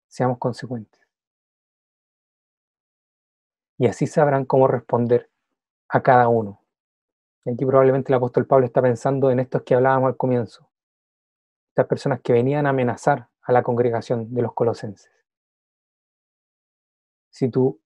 Seamos 0.08 0.38
consecuentes. 0.38 1.02
Y 3.78 3.88
así 3.88 4.08
sabrán 4.08 4.46
cómo 4.46 4.68
responder 4.68 5.30
a 5.90 6.02
cada 6.02 6.28
uno. 6.30 6.62
Aquí 7.46 7.66
probablemente 7.66 8.12
el 8.12 8.18
apóstol 8.18 8.46
Pablo 8.48 8.66
está 8.66 8.82
pensando 8.82 9.30
en 9.32 9.40
estos 9.40 9.64
que 9.64 9.76
hablábamos 9.76 10.08
al 10.10 10.18
comienzo. 10.18 10.70
Estas 11.70 11.88
personas 11.88 12.22
que 12.22 12.32
venían 12.32 12.66
a 12.66 12.70
amenazar 12.70 13.28
a 13.44 13.52
la 13.52 13.64
congregación 13.64 14.34
de 14.34 14.42
los 14.42 14.54
colosenses. 14.54 15.12
Si 17.30 17.50
tú 17.50 17.82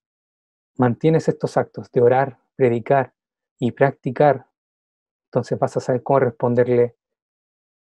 mantienes 0.77 1.27
estos 1.27 1.57
actos 1.57 1.91
de 1.91 2.01
orar, 2.01 2.39
predicar 2.55 3.13
y 3.57 3.71
practicar, 3.71 4.47
entonces 5.27 5.57
vas 5.57 5.75
a 5.77 5.79
saber 5.79 6.03
cómo 6.03 6.19
responderle 6.19 6.95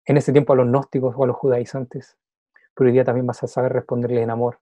en 0.05 0.17
ese 0.17 0.31
tiempo 0.31 0.53
a 0.53 0.55
los 0.55 0.67
gnósticos 0.67 1.15
o 1.17 1.23
a 1.23 1.27
los 1.27 1.35
judaizantes, 1.35 2.17
pero 2.73 2.87
hoy 2.87 2.93
día 2.93 3.03
también 3.03 3.27
vas 3.27 3.43
a 3.43 3.47
saber 3.47 3.73
responderle 3.73 4.21
en 4.21 4.29
amor 4.29 4.61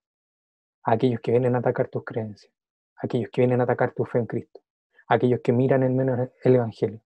a 0.83 0.93
aquellos 0.93 1.21
que 1.21 1.31
vienen 1.31 1.55
a 1.55 1.59
atacar 1.59 1.89
tus 1.89 2.03
creencias, 2.03 2.51
a 2.95 3.05
aquellos 3.05 3.29
que 3.29 3.41
vienen 3.41 3.61
a 3.61 3.65
atacar 3.65 3.93
tu 3.93 4.05
fe 4.05 4.19
en 4.19 4.25
Cristo, 4.25 4.61
a 5.07 5.15
aquellos 5.15 5.41
que 5.43 5.51
miran 5.51 5.83
en 5.83 5.95
menos 5.95 6.29
el 6.43 6.55
Evangelio. 6.55 7.01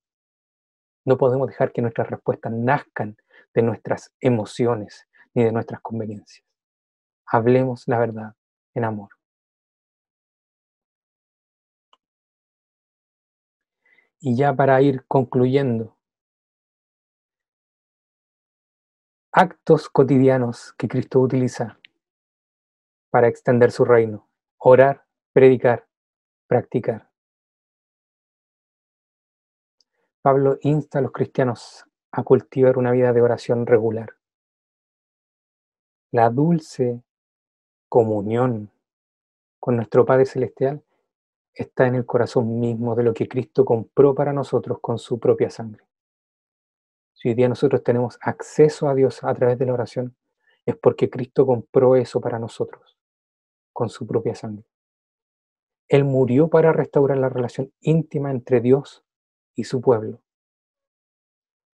No 1.03 1.17
podemos 1.17 1.47
dejar 1.47 1.71
que 1.71 1.81
nuestras 1.81 2.09
respuestas 2.09 2.53
nazcan 2.53 3.17
de 3.53 3.61
nuestras 3.63 4.13
emociones 4.21 5.08
ni 5.33 5.43
de 5.43 5.51
nuestras 5.51 5.81
conveniencias. 5.81 6.45
Hablemos 7.25 7.83
la 7.87 7.99
verdad 7.99 8.35
en 8.73 8.85
amor. 8.85 9.09
Y 14.19 14.35
ya 14.35 14.53
para 14.53 14.81
ir 14.81 15.05
concluyendo, 15.07 15.97
actos 19.31 19.89
cotidianos 19.89 20.73
que 20.77 20.87
Cristo 20.87 21.19
utiliza 21.21 21.79
para 23.11 23.27
extender 23.27 23.71
su 23.71 23.85
reino. 23.85 24.27
Orar, 24.57 25.05
predicar, 25.31 25.87
practicar. 26.47 27.09
Pablo 30.21 30.57
insta 30.61 30.99
a 30.99 31.01
los 31.01 31.11
cristianos 31.11 31.85
a 32.11 32.23
cultivar 32.23 32.77
una 32.77 32.91
vida 32.91 33.13
de 33.13 33.21
oración 33.21 33.65
regular. 33.65 34.18
La 36.11 36.31
dulce 36.31 37.03
comunión 37.87 38.71
con 39.59 39.75
nuestro 39.75 40.05
Padre 40.05 40.25
Celestial 40.25 40.83
está 41.53 41.85
en 41.85 41.93
el 41.93 42.05
corazón 42.07 42.59
mismo 42.59 42.95
de 42.95 43.03
lo 43.03 43.13
que 43.13 43.27
Cristo 43.27 43.63
compró 43.63 44.15
para 44.15 44.33
nosotros 44.33 44.79
con 44.81 44.97
su 44.97 45.19
propia 45.19 45.51
sangre. 45.51 45.83
Si 47.13 47.29
hoy 47.29 47.35
día 47.35 47.47
nosotros 47.47 47.83
tenemos 47.83 48.17
acceso 48.21 48.89
a 48.89 48.95
Dios 48.95 49.23
a 49.23 49.31
través 49.35 49.59
de 49.59 49.67
la 49.67 49.73
oración, 49.73 50.15
es 50.65 50.75
porque 50.77 51.11
Cristo 51.11 51.45
compró 51.45 51.95
eso 51.95 52.19
para 52.19 52.39
nosotros 52.39 52.97
con 53.71 53.89
su 53.89 54.07
propia 54.07 54.33
sangre. 54.33 54.65
Él 55.87 56.05
murió 56.05 56.47
para 56.47 56.73
restaurar 56.73 57.19
la 57.19 57.29
relación 57.29 57.71
íntima 57.81 58.31
entre 58.31 58.61
Dios 58.61 59.03
y 59.53 59.65
su 59.65 59.79
pueblo. 59.79 60.21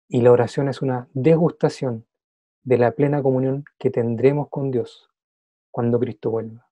Y 0.09 0.23
la 0.23 0.33
oración 0.33 0.69
es 0.69 0.83
una 0.83 1.09
degustación 1.13 2.05
de 2.65 2.79
la 2.79 2.93
plena 2.93 3.23
comunión 3.23 3.65
que 3.79 3.91
tendremos 3.91 4.49
con 4.49 4.71
Dios 4.71 5.11
cuando 5.71 6.01
Cristo 6.01 6.31
vuelva. 6.31 6.67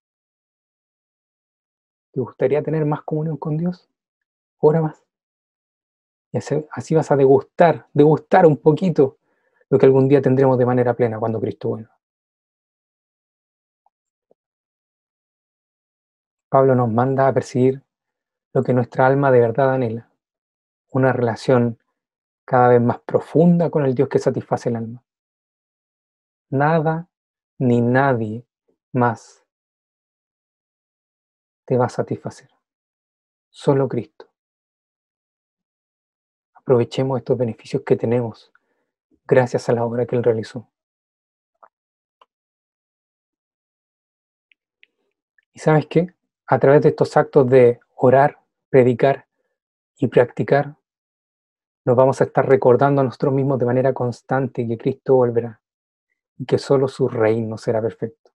¿Te 2.12 2.20
gustaría 2.20 2.62
tener 2.62 2.84
más 2.84 3.03
comunión 3.03 3.36
con 3.36 3.57
Dios? 3.57 3.88
Ora 4.59 4.82
más. 4.82 5.03
Y 6.32 6.38
así 6.38 6.95
vas 6.95 7.11
a 7.11 7.16
degustar, 7.16 7.86
degustar 7.93 8.47
un 8.47 8.57
poquito 8.57 9.18
lo 9.68 9.78
que 9.78 9.86
algún 9.86 10.09
día 10.09 10.22
tendremos 10.22 10.59
de 10.59 10.66
manera 10.66 10.95
plena 10.95 11.18
cuando 11.18 11.40
Cristo 11.40 11.70
vuelva. 11.70 11.97
Pablo 16.49 16.74
nos 16.74 16.90
manda 16.90 17.28
a 17.28 17.32
perseguir 17.32 17.82
lo 18.53 18.62
que 18.62 18.74
nuestra 18.74 19.07
alma 19.07 19.30
de 19.30 19.40
verdad 19.40 19.72
anhela, 19.72 20.11
una 20.90 21.12
relación 21.12 21.78
cada 22.45 22.68
vez 22.68 22.80
más 22.82 23.01
profunda 23.01 23.70
con 23.70 23.86
el 23.86 23.95
Dios 23.95 24.09
que 24.11 24.18
satisface 24.18 24.68
el 24.68 24.76
alma. 24.76 25.03
Nada 26.53 27.09
ni 27.59 27.80
nadie 27.80 28.46
más 28.92 29.42
te 31.64 31.78
va 31.78 31.86
a 31.86 31.88
satisfacer. 31.88 32.50
Solo 33.48 33.88
Cristo. 33.88 34.30
Aprovechemos 36.53 37.18
estos 37.18 37.38
beneficios 37.38 37.82
que 37.86 37.96
tenemos 37.96 38.53
gracias 39.24 39.70
a 39.70 39.72
la 39.72 39.82
obra 39.82 40.05
que 40.05 40.14
Él 40.14 40.22
realizó. 40.22 40.68
¿Y 45.55 45.59
sabes 45.59 45.86
qué? 45.86 46.14
A 46.48 46.59
través 46.59 46.82
de 46.82 46.90
estos 46.90 47.16
actos 47.16 47.48
de 47.48 47.80
orar, 47.96 48.44
predicar 48.68 49.26
y 49.96 50.09
practicar, 50.09 50.76
nos 51.86 51.96
vamos 51.96 52.20
a 52.20 52.24
estar 52.24 52.46
recordando 52.46 53.00
a 53.00 53.05
nosotros 53.05 53.32
mismos 53.32 53.59
de 53.59 53.64
manera 53.64 53.94
constante 53.94 54.68
que 54.68 54.76
Cristo 54.76 55.14
volverá 55.14 55.62
que 56.47 56.59
solo 56.59 56.88
su 56.88 57.09
reino 57.09 57.59
será 57.59 57.80
perfecto. 57.80 58.30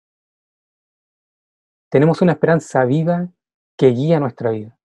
Tenemos 1.90 2.22
una 2.22 2.34
esperanza 2.34 2.84
viva 2.86 3.30
que 3.78 3.88
guía 3.88 4.20
nuestra 4.20 4.52
vida 4.52 4.78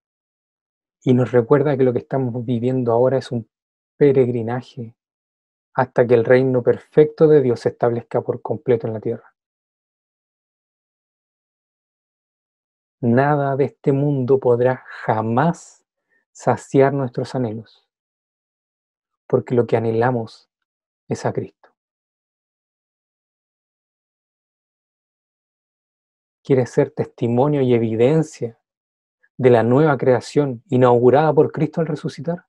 y 1.03 1.13
nos 1.13 1.31
recuerda 1.31 1.75
que 1.77 1.83
lo 1.83 1.91
que 1.91 1.99
estamos 1.99 2.45
viviendo 2.45 2.91
ahora 2.91 3.17
es 3.17 3.31
un 3.31 3.49
peregrinaje 3.97 4.95
hasta 5.73 6.07
que 6.07 6.13
el 6.13 6.23
reino 6.23 6.63
perfecto 6.63 7.27
de 7.27 7.41
Dios 7.41 7.61
se 7.61 7.69
establezca 7.69 8.21
por 8.21 8.41
completo 8.41 8.87
en 8.87 8.93
la 8.93 8.99
tierra. 8.99 9.33
Nada 13.01 13.57
de 13.57 13.65
este 13.65 13.91
mundo 13.91 14.39
podrá 14.39 14.85
jamás 15.05 15.83
saciar 16.31 16.93
nuestros 16.93 17.35
anhelos, 17.35 17.85
porque 19.27 19.55
lo 19.55 19.67
que 19.67 19.75
anhelamos 19.75 20.49
es 21.09 21.25
a 21.25 21.33
Cristo. 21.33 21.62
Quiere 26.43 26.65
ser 26.65 26.91
testimonio 26.91 27.61
y 27.61 27.73
evidencia 27.73 28.57
de 29.37 29.49
la 29.49 29.63
nueva 29.63 29.97
creación 29.97 30.63
inaugurada 30.69 31.33
por 31.33 31.51
Cristo 31.51 31.81
al 31.81 31.87
resucitar? 31.87 32.45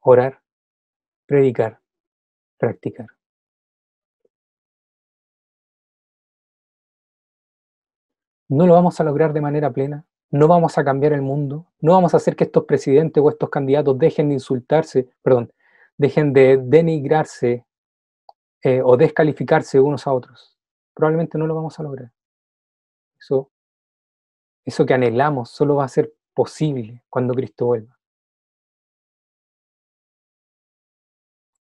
Orar, 0.00 0.42
predicar, 1.26 1.80
practicar. 2.58 3.06
No 8.48 8.66
lo 8.66 8.74
vamos 8.74 9.00
a 9.00 9.04
lograr 9.04 9.32
de 9.32 9.40
manera 9.40 9.72
plena, 9.72 10.04
no 10.30 10.46
vamos 10.46 10.76
a 10.76 10.84
cambiar 10.84 11.14
el 11.14 11.22
mundo, 11.22 11.66
no 11.80 11.92
vamos 11.92 12.12
a 12.12 12.18
hacer 12.18 12.36
que 12.36 12.44
estos 12.44 12.64
presidentes 12.64 13.22
o 13.22 13.30
estos 13.30 13.48
candidatos 13.48 13.98
dejen 13.98 14.28
de 14.28 14.34
insultarse, 14.34 15.08
perdón, 15.22 15.52
dejen 15.96 16.34
de 16.34 16.58
denigrarse 16.62 17.64
eh, 18.62 18.82
o 18.84 18.96
descalificarse 18.96 19.80
unos 19.80 20.06
a 20.06 20.12
otros 20.12 20.53
probablemente 20.94 21.36
no 21.36 21.46
lo 21.46 21.54
vamos 21.54 21.78
a 21.78 21.82
lograr. 21.82 22.12
Eso, 23.18 23.50
eso 24.64 24.86
que 24.86 24.94
anhelamos 24.94 25.50
solo 25.50 25.76
va 25.76 25.84
a 25.84 25.88
ser 25.88 26.14
posible 26.32 27.02
cuando 27.10 27.34
Cristo 27.34 27.66
vuelva. 27.66 27.98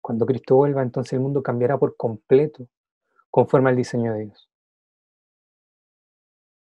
Cuando 0.01 0.25
Cristo 0.25 0.57
vuelva, 0.57 0.83
entonces 0.83 1.13
el 1.13 1.21
mundo 1.21 1.43
cambiará 1.43 1.77
por 1.77 1.97
completo 1.97 2.67
conforme 3.31 3.71
al 3.71 3.77
diseño 3.77 4.15
de 4.15 4.21
Dios. 4.21 4.49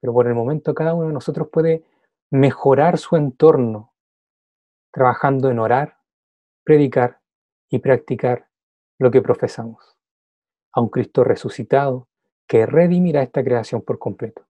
Pero 0.01 0.13
por 0.13 0.27
el 0.27 0.35
momento 0.35 0.73
cada 0.73 0.93
uno 0.93 1.07
de 1.07 1.13
nosotros 1.13 1.47
puede 1.51 1.85
mejorar 2.31 2.97
su 2.97 3.15
entorno 3.15 3.93
trabajando 4.91 5.49
en 5.49 5.59
orar, 5.59 5.99
predicar 6.63 7.21
y 7.69 7.79
practicar 7.79 8.49
lo 8.97 9.09
que 9.11 9.21
profesamos. 9.21 9.97
A 10.73 10.81
un 10.81 10.89
Cristo 10.89 11.23
resucitado 11.23 12.08
que 12.49 12.65
redimirá 12.65 13.21
esta 13.21 13.43
creación 13.43 13.83
por 13.83 13.99
completo. 13.99 14.43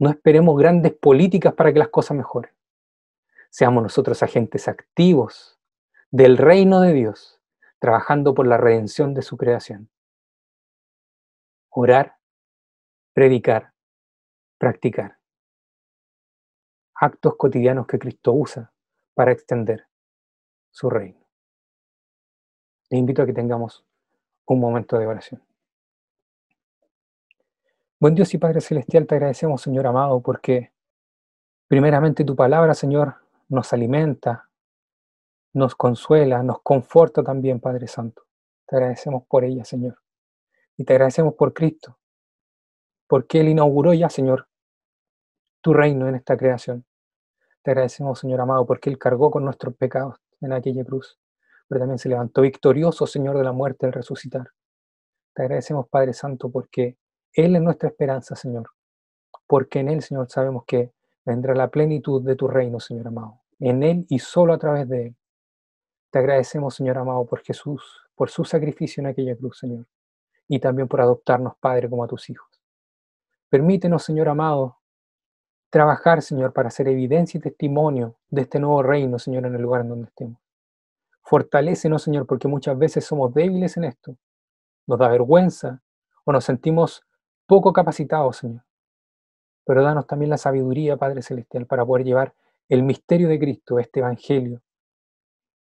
No 0.00 0.10
esperemos 0.10 0.58
grandes 0.58 0.92
políticas 0.94 1.54
para 1.54 1.72
que 1.72 1.78
las 1.78 1.90
cosas 1.90 2.16
mejoren. 2.16 2.52
Seamos 3.50 3.84
nosotros 3.84 4.20
agentes 4.20 4.66
activos 4.66 5.60
del 6.10 6.38
reino 6.38 6.80
de 6.80 6.92
Dios, 6.92 7.40
trabajando 7.78 8.34
por 8.34 8.48
la 8.48 8.56
redención 8.56 9.14
de 9.14 9.22
su 9.22 9.36
creación. 9.36 9.88
Orar, 11.70 12.18
predicar, 13.12 13.72
practicar. 14.58 15.20
Actos 16.96 17.36
cotidianos 17.36 17.86
que 17.86 18.00
Cristo 18.00 18.32
usa 18.32 18.72
para 19.14 19.30
extender 19.30 19.86
su 20.72 20.90
reino. 20.90 21.24
Les 22.90 22.98
invito 22.98 23.22
a 23.22 23.26
que 23.26 23.32
tengamos 23.32 23.86
un 24.46 24.60
momento 24.60 24.98
de 24.98 25.06
oración. 25.06 25.42
Buen 27.98 28.14
Dios 28.14 28.34
y 28.34 28.38
Padre 28.38 28.60
Celestial, 28.60 29.06
te 29.06 29.14
agradecemos, 29.14 29.62
Señor 29.62 29.86
amado, 29.86 30.20
porque 30.20 30.72
primeramente 31.68 32.24
tu 32.24 32.34
palabra, 32.34 32.74
Señor, 32.74 33.14
nos 33.48 33.72
alimenta, 33.72 34.48
nos 35.52 35.74
consuela, 35.74 36.42
nos 36.42 36.60
conforta 36.62 37.22
también, 37.22 37.60
Padre 37.60 37.86
Santo. 37.86 38.24
Te 38.66 38.76
agradecemos 38.76 39.24
por 39.26 39.44
ella, 39.44 39.64
Señor. 39.64 39.98
Y 40.76 40.84
te 40.84 40.94
agradecemos 40.94 41.34
por 41.34 41.52
Cristo, 41.52 41.98
porque 43.06 43.40
Él 43.40 43.50
inauguró 43.50 43.94
ya, 43.94 44.08
Señor, 44.08 44.48
tu 45.60 45.72
reino 45.72 46.08
en 46.08 46.16
esta 46.16 46.36
creación. 46.36 46.84
Te 47.62 47.70
agradecemos, 47.70 48.18
Señor 48.18 48.40
amado, 48.40 48.66
porque 48.66 48.90
Él 48.90 48.98
cargó 48.98 49.30
con 49.30 49.44
nuestros 49.44 49.76
pecados 49.76 50.16
en 50.40 50.52
aquella 50.52 50.84
cruz, 50.84 51.20
pero 51.72 51.80
también 51.80 51.98
se 51.98 52.10
levantó 52.10 52.42
victorioso, 52.42 53.06
Señor, 53.06 53.38
de 53.38 53.44
la 53.44 53.52
muerte 53.52 53.86
al 53.86 53.94
resucitar. 53.94 54.46
Te 55.32 55.40
agradecemos, 55.40 55.88
Padre 55.88 56.12
Santo, 56.12 56.50
porque 56.50 56.98
Él 57.32 57.56
es 57.56 57.62
nuestra 57.62 57.88
esperanza, 57.88 58.36
Señor, 58.36 58.68
porque 59.46 59.78
en 59.78 59.88
Él, 59.88 60.02
Señor, 60.02 60.30
sabemos 60.30 60.64
que 60.66 60.92
vendrá 61.24 61.54
la 61.54 61.68
plenitud 61.68 62.22
de 62.22 62.36
tu 62.36 62.46
reino, 62.46 62.78
Señor 62.78 63.08
amado, 63.08 63.40
en 63.58 63.82
Él 63.82 64.04
y 64.10 64.18
solo 64.18 64.52
a 64.52 64.58
través 64.58 64.86
de 64.86 65.06
Él. 65.06 65.16
Te 66.10 66.18
agradecemos, 66.18 66.74
Señor 66.74 66.98
amado, 66.98 67.24
por 67.24 67.40
Jesús, 67.40 67.82
por 68.14 68.28
su 68.28 68.44
sacrificio 68.44 69.00
en 69.00 69.06
aquella 69.06 69.34
cruz, 69.34 69.58
Señor, 69.58 69.86
y 70.48 70.60
también 70.60 70.88
por 70.88 71.00
adoptarnos, 71.00 71.54
Padre, 71.58 71.88
como 71.88 72.04
a 72.04 72.06
tus 72.06 72.28
hijos. 72.28 72.50
Permítenos, 73.48 74.04
Señor 74.04 74.28
amado, 74.28 74.76
trabajar, 75.70 76.20
Señor, 76.20 76.52
para 76.52 76.68
hacer 76.68 76.86
evidencia 76.88 77.38
y 77.38 77.40
testimonio 77.40 78.16
de 78.28 78.42
este 78.42 78.60
nuevo 78.60 78.82
reino, 78.82 79.18
Señor, 79.18 79.46
en 79.46 79.54
el 79.54 79.62
lugar 79.62 79.80
en 79.80 79.88
donde 79.88 80.08
estemos. 80.08 80.41
Fortalécenos, 81.22 82.02
Señor, 82.02 82.26
porque 82.26 82.48
muchas 82.48 82.76
veces 82.76 83.04
somos 83.04 83.32
débiles 83.32 83.76
en 83.76 83.84
esto. 83.84 84.16
Nos 84.86 84.98
da 84.98 85.08
vergüenza 85.08 85.82
o 86.24 86.32
nos 86.32 86.44
sentimos 86.44 87.02
poco 87.46 87.72
capacitados, 87.72 88.38
Señor. 88.38 88.64
Pero 89.64 89.82
danos 89.82 90.06
también 90.06 90.30
la 90.30 90.38
sabiduría, 90.38 90.96
Padre 90.96 91.22
Celestial, 91.22 91.66
para 91.66 91.86
poder 91.86 92.04
llevar 92.04 92.34
el 92.68 92.82
misterio 92.82 93.28
de 93.28 93.38
Cristo, 93.38 93.78
este 93.78 94.00
Evangelio, 94.00 94.62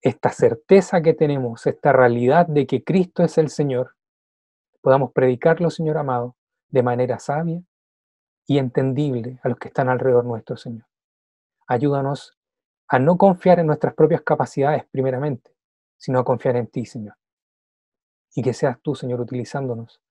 esta 0.01 0.29
certeza 0.29 1.01
que 1.01 1.13
tenemos, 1.13 1.65
esta 1.65 1.91
realidad 1.91 2.45
de 2.47 2.67
que 2.67 2.83
Cristo 2.83 3.23
es 3.23 3.37
el 3.37 3.49
Señor, 3.49 3.95
podamos 4.81 5.11
predicarlo, 5.11 5.69
Señor 5.69 5.97
amado, 5.97 6.35
de 6.69 6.83
manera 6.83 7.19
sabia 7.19 7.61
y 8.45 8.59
entendible 8.59 9.39
a 9.43 9.49
los 9.49 9.57
que 9.57 9.69
están 9.69 9.89
alrededor 9.89 10.25
nuestro, 10.25 10.55
Señor. 10.55 10.85
Ayúdanos 11.67 12.36
a 12.87 12.99
no 12.99 13.17
confiar 13.17 13.59
en 13.59 13.67
nuestras 13.67 13.93
propias 13.93 14.21
capacidades 14.21 14.85
primeramente, 14.91 15.55
sino 15.97 16.19
a 16.19 16.25
confiar 16.25 16.55
en 16.55 16.67
ti, 16.67 16.85
Señor. 16.85 17.15
Y 18.35 18.43
que 18.43 18.53
seas 18.53 18.79
tú, 18.81 18.95
Señor, 18.95 19.19
utilizándonos 19.19 20.01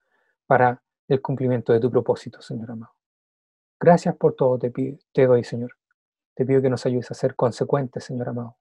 para 0.47 0.83
el 1.09 1.22
cumplimiento 1.22 1.72
de 1.72 1.81
tu 1.81 1.91
propósito, 1.91 2.43
Señor 2.43 2.70
amado. 2.70 2.93
Gracias 3.79 4.16
por 4.16 4.35
todo, 4.35 4.59
te, 4.59 4.72
te 5.12 5.27
doy, 5.27 5.45
Señor. 5.45 5.77
Te 6.35 6.45
pido 6.45 6.61
que 6.61 6.70
nos 6.70 6.85
ayudes 6.87 7.11
a 7.11 7.14
ser 7.14 7.35
consecuentes, 7.35 8.05
Señor 8.05 8.29
amado. 8.29 8.57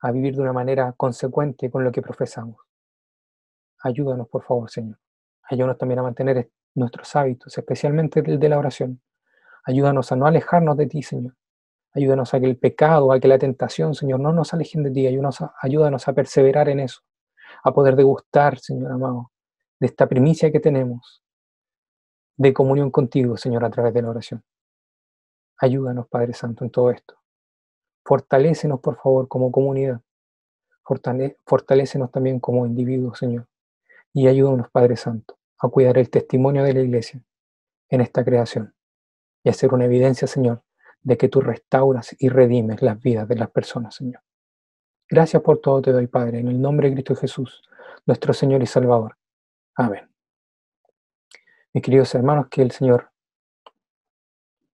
A 0.00 0.10
vivir 0.10 0.34
de 0.34 0.42
una 0.42 0.52
manera 0.52 0.92
consecuente 0.96 1.70
con 1.70 1.84
lo 1.84 1.92
que 1.92 2.02
profesamos. 2.02 2.60
Ayúdanos, 3.82 4.28
por 4.28 4.42
favor, 4.42 4.70
Señor. 4.70 4.98
Ayúdanos 5.48 5.78
también 5.78 6.00
a 6.00 6.02
mantener 6.02 6.50
nuestros 6.74 7.14
hábitos, 7.16 7.56
especialmente 7.56 8.20
el 8.20 8.38
de 8.38 8.48
la 8.48 8.58
oración. 8.58 9.00
Ayúdanos 9.64 10.10
a 10.10 10.16
no 10.16 10.26
alejarnos 10.26 10.76
de 10.76 10.86
ti, 10.86 11.02
Señor. 11.02 11.34
Ayúdanos 11.94 12.32
a 12.32 12.40
que 12.40 12.46
el 12.46 12.56
pecado, 12.56 13.12
a 13.12 13.20
que 13.20 13.28
la 13.28 13.38
tentación, 13.38 13.94
Señor, 13.94 14.20
no 14.20 14.32
nos 14.32 14.54
alejen 14.54 14.82
de 14.82 14.90
ti. 14.90 15.06
Ayúdanos 15.06 15.40
a, 15.42 15.54
ayúdanos 15.60 16.08
a 16.08 16.12
perseverar 16.14 16.68
en 16.68 16.80
eso, 16.80 17.02
a 17.62 17.72
poder 17.72 17.96
degustar, 17.96 18.58
Señor 18.58 18.92
amado, 18.92 19.30
de 19.78 19.86
esta 19.86 20.08
primicia 20.08 20.50
que 20.50 20.60
tenemos 20.60 21.22
de 22.36 22.52
comunión 22.54 22.90
contigo, 22.90 23.36
Señor, 23.36 23.64
a 23.64 23.70
través 23.70 23.92
de 23.92 24.02
la 24.02 24.10
oración. 24.10 24.42
Ayúdanos, 25.58 26.08
Padre 26.08 26.32
Santo, 26.32 26.64
en 26.64 26.70
todo 26.70 26.90
esto. 26.90 27.14
Fortalécenos, 28.04 28.80
por 28.80 28.96
favor, 28.96 29.28
como 29.28 29.52
comunidad. 29.52 30.00
Fortalécenos 31.44 32.10
también 32.10 32.40
como 32.40 32.66
individuos, 32.66 33.18
Señor. 33.18 33.46
Y 34.12 34.26
ayúdanos, 34.26 34.70
Padre 34.70 34.96
Santo, 34.96 35.38
a 35.58 35.68
cuidar 35.68 35.98
el 35.98 36.10
testimonio 36.10 36.64
de 36.64 36.74
la 36.74 36.80
iglesia 36.80 37.22
en 37.88 38.00
esta 38.00 38.24
creación 38.24 38.74
y 39.44 39.50
a 39.50 39.52
ser 39.52 39.72
una 39.72 39.84
evidencia, 39.84 40.26
Señor, 40.26 40.62
de 41.02 41.16
que 41.16 41.28
tú 41.28 41.40
restauras 41.40 42.14
y 42.18 42.28
redimes 42.28 42.82
las 42.82 43.00
vidas 43.00 43.28
de 43.28 43.36
las 43.36 43.50
personas, 43.50 43.94
Señor. 43.94 44.22
Gracias 45.08 45.42
por 45.42 45.60
todo 45.60 45.82
te 45.82 45.92
doy, 45.92 46.06
Padre, 46.06 46.38
en 46.38 46.48
el 46.48 46.60
nombre 46.60 46.88
de 46.88 46.94
Cristo 46.94 47.14
Jesús, 47.14 47.62
nuestro 48.06 48.32
Señor 48.32 48.62
y 48.62 48.66
Salvador. 48.66 49.16
Amén. 49.74 50.08
Mis 51.72 51.82
queridos 51.82 52.14
hermanos, 52.14 52.46
que 52.50 52.62
el 52.62 52.70
Señor 52.70 53.10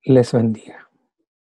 les 0.03 0.33
bendiga. 0.33 0.88